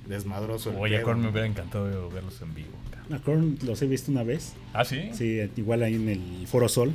[0.08, 0.72] desmadroso.
[0.72, 1.04] el Oye, a.
[1.04, 2.74] Korn me hubiera encantado verlos en vivo.
[3.12, 4.54] A Korn los he visto una vez.
[4.74, 5.10] ¿Ah, sí?
[5.14, 6.94] Sí, igual ahí en el Foro Sol.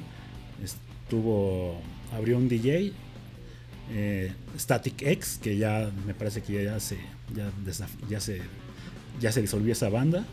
[0.62, 1.80] Estuvo.
[2.12, 2.92] Abrió un DJ.
[3.90, 6.98] eh, Static X, que ya me parece que ya se.
[7.34, 8.40] Ya, se.
[9.20, 10.24] Ya se disolvió esa banda.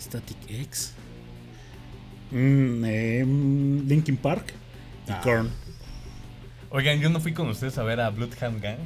[0.00, 0.92] Static X.
[2.30, 4.52] Mm, eh, mm, Linkin Park.
[5.08, 5.20] Y Ah.
[5.22, 5.48] Korn.
[6.70, 8.78] Oigan, yo no fui con ustedes a ver a Bloodhound Gang,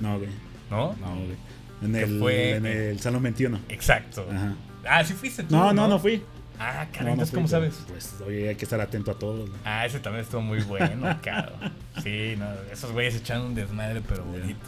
[0.00, 0.30] No, güey.
[0.70, 0.94] ¿no?
[0.94, 1.36] No, güey.
[1.82, 3.60] En el, fue- en el Salón 21.
[3.68, 4.26] Exacto.
[4.30, 4.54] Ajá.
[4.88, 5.54] Ah, sí fuiste tú.
[5.54, 6.22] No, no, no fui.
[6.60, 7.74] Ah, caray, no ¿cómo sabes?
[7.88, 9.48] Pues, oye, hay que estar atento a todos.
[9.64, 11.72] Ah, ese también estuvo muy bueno, cabrón.
[12.02, 14.58] Sí, no, esos güeyes echaron un desmadre, pero bonito.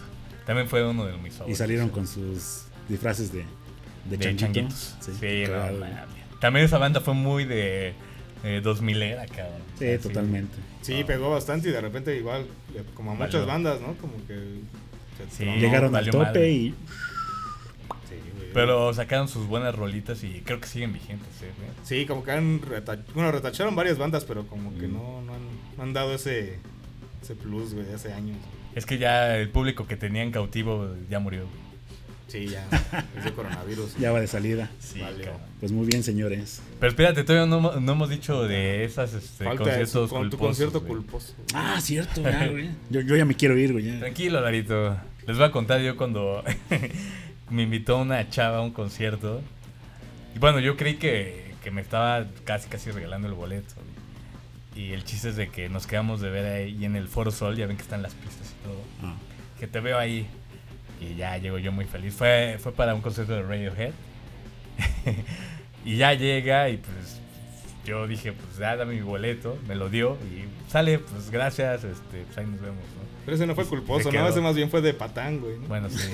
[0.47, 1.49] También fue uno de mis favoritos.
[1.51, 3.45] Y salieron con sus disfraces de,
[4.05, 4.97] de, de changuitos.
[5.01, 5.49] Sí, güey.
[5.49, 5.91] mames.
[6.41, 7.93] También esa banda fue muy de
[8.45, 9.61] eh, 2000 era, cabrón.
[9.79, 10.09] Sí, Así.
[10.09, 10.57] totalmente.
[10.83, 12.47] Sí, pegó bastante y de repente igual,
[12.95, 13.27] como a Valió.
[13.27, 13.95] muchas bandas, ¿no?
[13.95, 14.61] Como que...
[15.29, 15.45] se Sí.
[15.61, 16.51] Llegaron al tope madre.
[16.53, 16.75] y Sí.
[18.53, 21.51] Pero sacaron sus buenas rolitas y creo que siguen vigentes, ¿eh?
[21.85, 24.93] Sí, como que han reta- bueno, retacharon varias bandas, pero como que Mm.
[24.93, 25.41] no, no, han,
[25.77, 26.59] no han dado ese,
[27.23, 28.37] ese plus, güey, hace años.
[28.75, 31.45] Es que ya el público que tenían cautivo ya murió.
[32.29, 32.65] Sí, ya,
[33.19, 33.97] ese coronavirus.
[33.99, 34.71] ya va de salida.
[34.79, 35.39] Sí, cabrón.
[35.59, 36.63] Pues muy bien, señores.
[36.79, 40.31] Pero espérate, todavía no, hemos- no hemos dicho de esas este, Falta conciertos eso, con
[40.31, 40.93] tu concierto güey.
[40.93, 41.35] culposo.
[41.55, 42.71] Ah, cierto, ya, güey.
[42.89, 43.87] Yo, yo ya me quiero ir, güey.
[43.87, 43.99] ya.
[43.99, 44.97] Tranquilo, Larito.
[45.27, 46.43] Les voy a contar yo cuando
[47.51, 49.43] me invitó una chava a un concierto.
[50.35, 53.75] Y bueno, yo creí que, que me estaba casi casi regalando el boleto.
[54.77, 57.57] Y el chiste es de que nos quedamos de ver ahí en el Foro Sol,
[57.57, 58.81] ya ven que están las pistas y todo.
[59.03, 59.15] Ah,
[59.59, 60.27] Que te veo ahí.
[61.01, 62.15] Y ya llego yo muy feliz.
[62.15, 63.93] Fue, fue para un concierto de Radiohead.
[65.85, 67.20] y ya llega y pues
[67.85, 72.23] yo dije, pues ya dame mi boleto, me lo dio y sale, pues gracias, este,
[72.27, 73.01] pues ahí nos vemos, ¿no?
[73.25, 74.11] Pero ese no fue culposo.
[74.11, 74.29] ¿no?
[74.29, 75.59] Ese más bien fue de patán, güey.
[75.59, 75.67] ¿no?
[75.69, 76.11] Bueno, sí.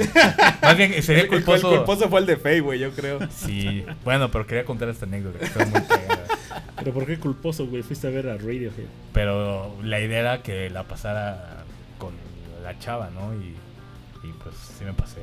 [0.60, 1.70] Más bien sería El- culposo.
[1.70, 3.20] El culposo fue el de Faye, güey, yo creo.
[3.30, 5.80] Sí, bueno, pero quería contar esta anécdota, que muy.
[6.78, 7.82] Pero ¿por qué culposo, güey?
[7.82, 8.86] Fuiste a ver a Radiohead.
[9.12, 11.64] Pero la idea era que la pasara
[11.98, 12.12] con
[12.62, 13.32] la chava, ¿no?
[13.34, 13.54] Y,
[14.28, 15.20] y pues sí me pasé.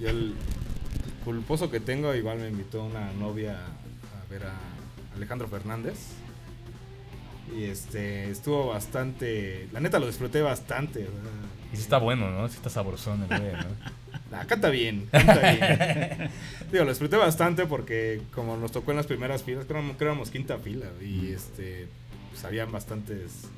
[0.00, 0.34] Y el
[1.24, 3.56] culposo que tengo, igual me invitó una novia
[4.32, 5.98] a ver a Alejandro Fernández.
[7.56, 9.68] Y este, estuvo bastante.
[9.72, 11.06] La neta lo disfruté bastante.
[11.72, 12.48] Y sí está bueno, ¿no?
[12.48, 13.92] Sí está sabrosón el güey, ¿no?
[14.34, 16.30] Ah, canta bien, canta bien.
[16.72, 20.30] Digo, lo disfruté bastante porque como nos tocó en las primeras filas, creo que éramos
[20.30, 21.86] quinta fila y este,
[22.30, 23.48] pues habían bastantes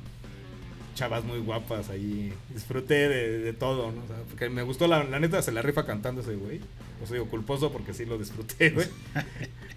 [0.95, 2.33] chavas muy guapas ahí.
[2.49, 4.03] Disfruté de, de todo, ¿no?
[4.03, 6.59] O sea, porque me gustó la, la neta, se la rifa cantando ese güey.
[6.97, 8.87] Pues digo, culposo porque sí lo disfruté, güey.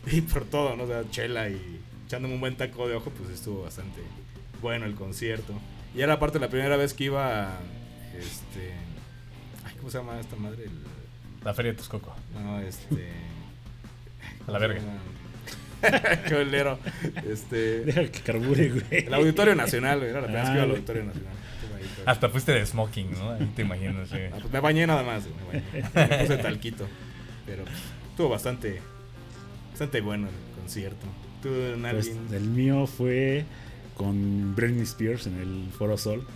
[0.07, 0.85] y por todo, ¿no?
[0.85, 4.01] O sea, chela y echándome un buen taco de ojo, pues estuvo bastante
[4.63, 5.53] bueno el concierto.
[5.95, 7.59] Y era aparte la primera vez que iba, a,
[8.19, 8.73] este...
[9.65, 10.65] Ay, ¿cómo se llama esta madre?
[10.65, 12.15] El- La feria de Texcoco.
[12.35, 13.09] no, este.
[14.47, 14.81] A la verga.
[16.37, 16.79] olero.
[17.31, 17.81] Este.
[17.81, 19.07] Deja que carbure, güey.
[19.07, 20.11] El Auditorio Nacional, güey.
[20.11, 21.33] Era la primera vez que iba al Ah, Auditorio Nacional.
[21.97, 23.31] Pero- Hasta fuiste de smoking, ¿no?
[23.33, 24.17] Ahí te imaginas, sí.
[24.33, 26.09] Ah, pues me bañé nada más, güey, me bañé.
[26.11, 26.87] Me puse talquito.
[27.47, 27.77] Pero pues,
[28.11, 28.81] estuvo bastante.
[29.71, 31.07] Bastante bueno el concierto.
[31.43, 32.19] Tú, Pues, alguien.
[32.33, 33.45] el mío fue
[33.97, 36.27] con Britney Spears en el Foro Sol.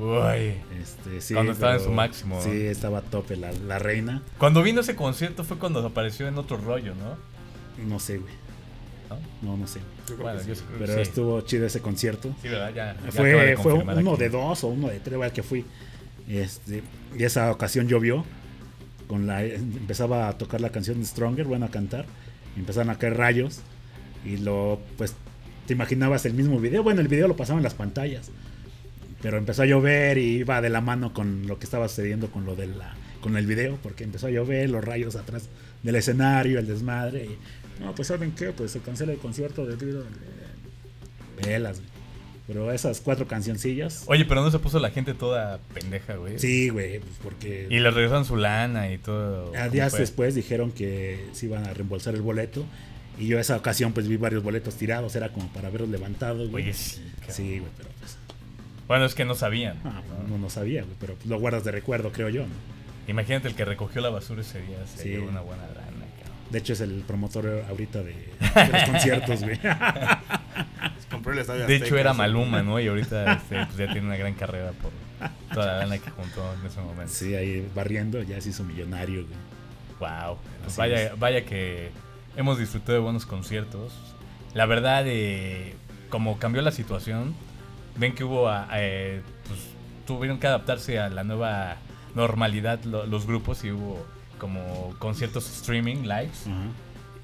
[0.00, 0.54] Uy.
[0.80, 2.42] Este, sí, Cuando estaba en su máximo.
[2.42, 4.22] Sí, estaba a tope la, la reina.
[4.38, 7.16] Cuando vino ese concierto fue cuando apareció en otro rollo, ¿no?
[7.86, 8.34] No sé, güey.
[9.08, 9.50] ¿No?
[9.50, 9.80] No, no sé.
[10.08, 10.62] Yo creo Bueno, que yo sí.
[10.66, 11.00] creo Pero sí.
[11.00, 12.34] estuvo chido ese concierto.
[12.42, 12.68] Sí, ¿verdad?
[12.74, 14.20] Ya, ya acaba de fue fue uno aquí.
[14.20, 15.64] de dos o uno de tres, al que fui.
[16.28, 16.82] Este,
[17.18, 18.24] y esa ocasión llovió.
[19.06, 22.04] Con la, empezaba a tocar la canción Stronger, bueno, a cantar.
[22.56, 23.60] Y empezaron a caer rayos.
[24.24, 25.14] Y lo, pues,
[25.66, 26.82] te imaginabas el mismo video.
[26.82, 28.30] Bueno, el video lo pasaban en las pantallas.
[29.22, 32.44] Pero empezó a llover y iba de la mano con lo que estaba sucediendo con
[32.44, 33.78] lo de la, con el video.
[33.82, 35.48] Porque empezó a llover, los rayos atrás
[35.82, 37.24] del escenario, el desmadre.
[37.24, 37.38] Y,
[37.80, 38.52] no, pues, ¿saben qué?
[38.52, 40.04] Pues se cancela el concierto debido a...
[41.46, 41.88] Velas, güey.
[42.46, 44.04] Pero esas cuatro cancioncillas.
[44.06, 46.38] Oye, pero no se puso la gente toda pendeja, güey.
[46.38, 49.48] Sí, güey, pues porque Y le regresaron su lana y todo.
[49.54, 50.00] a ¿Cómo días fue?
[50.00, 52.64] después dijeron que se iban a reembolsar el boleto.
[53.18, 56.64] Y yo esa ocasión pues vi varios boletos tirados, era como para verlos levantados, güey.
[56.64, 57.02] Oye, sí.
[57.18, 57.36] cabrón.
[57.36, 58.16] Sí, güey, pero pues
[58.86, 59.78] Bueno, es que no sabían.
[59.84, 60.28] ah, ¿no?
[60.28, 62.54] no, no sabía, güey, pero pues, lo guardas de recuerdo, creo yo, ¿no?
[63.08, 64.78] Imagínate el que recogió la basura ese día.
[64.86, 65.08] Se Sí.
[65.10, 65.97] llevó una buena lana.
[66.50, 68.12] De hecho, es el promotor ahorita de,
[68.54, 69.58] de los conciertos, güey.
[71.10, 72.12] Compró el estadio De hecho era.
[72.12, 72.78] Maluma, ¿no?
[72.80, 74.90] Y ahorita este, pues, ya tiene una gran carrera por
[75.52, 77.12] toda la lana que juntó en ese momento.
[77.12, 79.38] Sí, ahí barriendo, ya se hizo millonario, güey.
[80.00, 80.38] Wow.
[80.64, 81.90] Pues vaya, vaya que
[82.36, 83.92] hemos disfrutado de buenos conciertos.
[84.54, 85.74] La verdad, eh,
[86.08, 87.34] como cambió la situación,
[87.96, 89.60] ven que hubo, ah, eh, pues,
[90.06, 91.76] tuvieron que adaptarse a la nueva
[92.14, 94.06] normalidad lo- los grupos y hubo
[94.38, 96.46] como conciertos streaming, lives.
[96.46, 96.56] Ajá.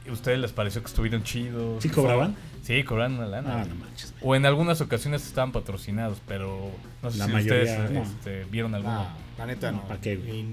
[0.07, 1.83] ¿Y ¿Ustedes les pareció que estuvieron chidos?
[1.83, 2.37] ¿Sí cobraban?
[2.63, 3.63] Sí, cobraban una lana.
[3.63, 4.13] Ah, no manches.
[4.21, 6.71] O en algunas ocasiones estaban patrocinados, pero
[7.03, 8.03] no sé La si mayoría, ustedes no.
[8.03, 8.95] este, vieron alguno.
[9.03, 9.09] No,
[9.39, 9.89] la neta No, no.
[9.89, 10.45] ¿pa' qué, güey?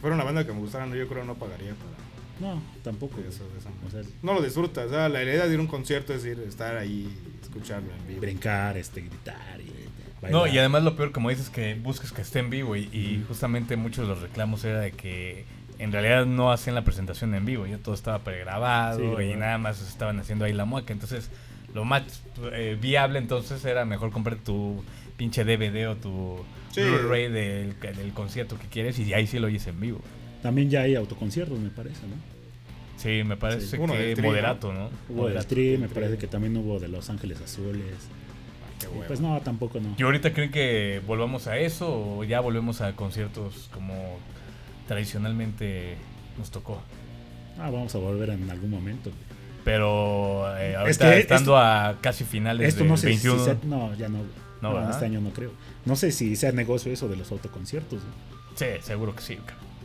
[0.00, 3.18] Fuera una banda que me gustara, no, yo creo que no pagaría para No, tampoco.
[3.20, 3.44] eso.
[3.58, 3.68] eso.
[3.86, 4.86] O sea, No lo disfrutas.
[4.86, 8.06] O sea, la idea de ir a un concierto es ir, estar ahí, escucharlo en
[8.08, 8.20] vivo.
[8.22, 12.38] brincar, este, gritar y No, y además lo peor, como dices, que buscas que esté
[12.40, 15.44] en vivo y, y justamente muchos de los reclamos era de que
[15.82, 19.58] en realidad no hacían la presentación en vivo, ya todo estaba pregrabado Sí, y nada
[19.58, 20.92] más estaban haciendo ahí la mueca.
[20.92, 21.30] Entonces,
[21.74, 22.02] lo más
[22.52, 24.82] eh, viable entonces era mejor comprar tu
[25.16, 26.80] pinche DVD o tu Sí.
[26.80, 30.00] Blu-ray del, del concierto que quieres y ahí sí lo oyes en vivo.
[30.42, 32.14] También ya hay autoconciertos, me parece, ¿no?
[32.96, 33.76] Sí, me parece Sí.
[33.78, 34.88] Que Tri, moderato, ¿no?
[35.08, 35.48] Hubo Moderato.
[35.48, 35.94] Tri, me Tri.
[35.94, 37.84] parece que también hubo de Los Ángeles Azules.
[38.84, 39.94] Ah, pues no, tampoco no.
[39.98, 44.18] ¿Y ahorita creen que volvamos a eso o ya volvemos a conciertos como
[44.86, 45.96] tradicionalmente
[46.38, 46.80] nos tocó?
[47.58, 49.10] Ah, vamos a volver en algún momento.
[49.64, 53.38] Pero eh, Es ahorita que estando esto- a casi finales Esto del no sé 21.
[53.38, 54.18] si sea- no, ya no.
[54.60, 55.50] No, No, este año no creo.
[55.84, 58.00] No sé si sea negocio eso de los autoconciertos.
[58.54, 59.36] Sí, seguro que sí.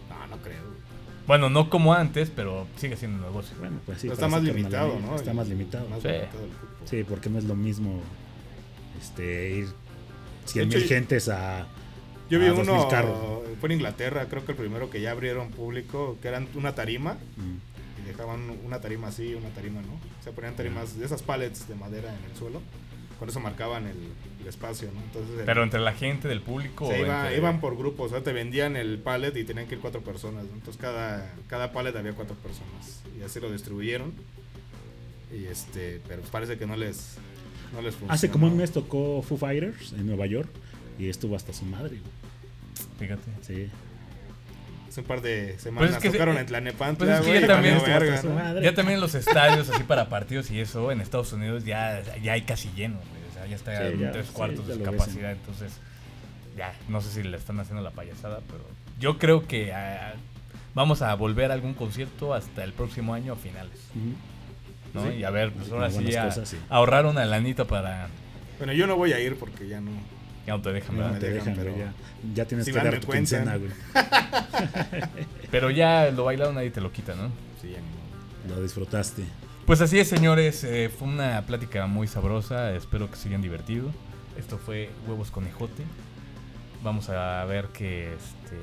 [0.10, 0.62] No, no creo.
[1.26, 3.56] Bueno, no como antes, pero sigue siendo un negocio.
[3.60, 4.04] Bueno, pues sí.
[4.08, 5.16] Pero está más limitado, ¿no?
[5.16, 5.88] Está más limitado.
[5.90, 6.08] Más Sí.
[6.10, 6.86] limitado el cupo.
[6.86, 8.02] Sí, porque no es lo mismo
[9.02, 9.68] este, ir
[10.46, 11.68] 100 De mil gentes a.
[12.30, 15.50] Yo vi a 2000 uno, fue en Inglaterra, creo que el primero que ya abrieron
[15.50, 18.02] público, que eran una tarima, Mm.
[18.04, 19.94] y dejaban una tarima así, una tarima no.
[19.94, 22.62] O sea, ponían tarimas de esas pallets de madera en el suelo,
[23.20, 23.96] con eso marcaban el,
[24.42, 25.02] el espacio, ¿no?
[25.02, 26.88] Entonces, el- Pero entre la gente del público.
[26.88, 29.66] se o iba- entre- iban por grupos, o sea, te vendían el pallet y tenían
[29.68, 30.54] que ir cuatro personas, ¿no?
[30.54, 34.14] Entonces cada, cada pallet había cuatro personas, y así lo distribuyeron.
[35.34, 37.16] Y este, pero parece que no les,
[37.74, 38.14] no les funcionó.
[38.14, 40.50] Hace como un mes tocó Foo Fighters en Nueva York
[40.98, 41.98] y estuvo hasta su madre.
[41.98, 42.12] güey.
[43.00, 43.24] Fíjate.
[43.42, 43.70] Sí.
[44.90, 47.28] Hace un par de semanas Pues es que tocaron se- en Tlanepantla, pues es que
[47.32, 48.16] güey, ya también verga.
[48.16, 48.64] hasta su madre.
[48.64, 52.34] Ya también en los estadios, así para partidos y eso, en Estados Unidos ya, ya
[52.34, 52.96] hay casi lleno.
[52.96, 53.30] güey.
[53.30, 55.00] O sea, ya está Sí, en ya, tres sí, cuartos ya de su lo ves,
[55.02, 55.32] capacidad.
[55.32, 55.74] Entonces,
[56.58, 58.64] ya, no sé si le están haciendo la payasada, pero
[59.00, 60.14] yo creo que ah,
[60.74, 63.78] vamos a volver a algún concierto hasta el próximo año a finales.
[64.94, 65.04] ¿no?
[65.12, 65.18] Sí.
[65.18, 66.58] Y a ver, pues Sí, ahora sí, a- cosas, sí.
[66.70, 68.08] ahorrar una lanita para.
[68.58, 69.92] Bueno, yo no voy a ir porque ya no.
[70.48, 71.94] Ya no te dejan, No, te dejan, dejan, güey, pero- ya,
[72.34, 73.70] ya tienes Si que dar tu quincena, güey.
[75.52, 77.30] Pero ya lo bailado nadie te lo quita, ¿no?
[77.62, 78.56] Sí, ya modo.
[78.56, 79.24] Lo disfrutaste.
[79.66, 80.64] Pues así es, señores.
[80.64, 82.74] eh, fue una plática muy sabrosa.
[82.74, 83.92] Espero que se hayan divertido.
[84.38, 85.84] Esto fue Huevos Conejote.
[86.84, 88.58] Vamos a ver que este.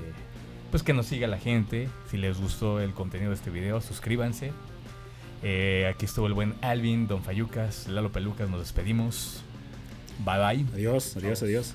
[0.70, 1.88] Pues que nos siga la gente.
[2.10, 4.52] Si les gustó el contenido de este video, suscríbanse.
[5.42, 8.48] Eh, aquí estuvo el buen Alvin, Don Fayucas, Lalo Pelucas.
[8.48, 9.42] Nos despedimos.
[10.18, 10.66] Bye bye.
[10.74, 11.74] Adiós, adiós, adiós.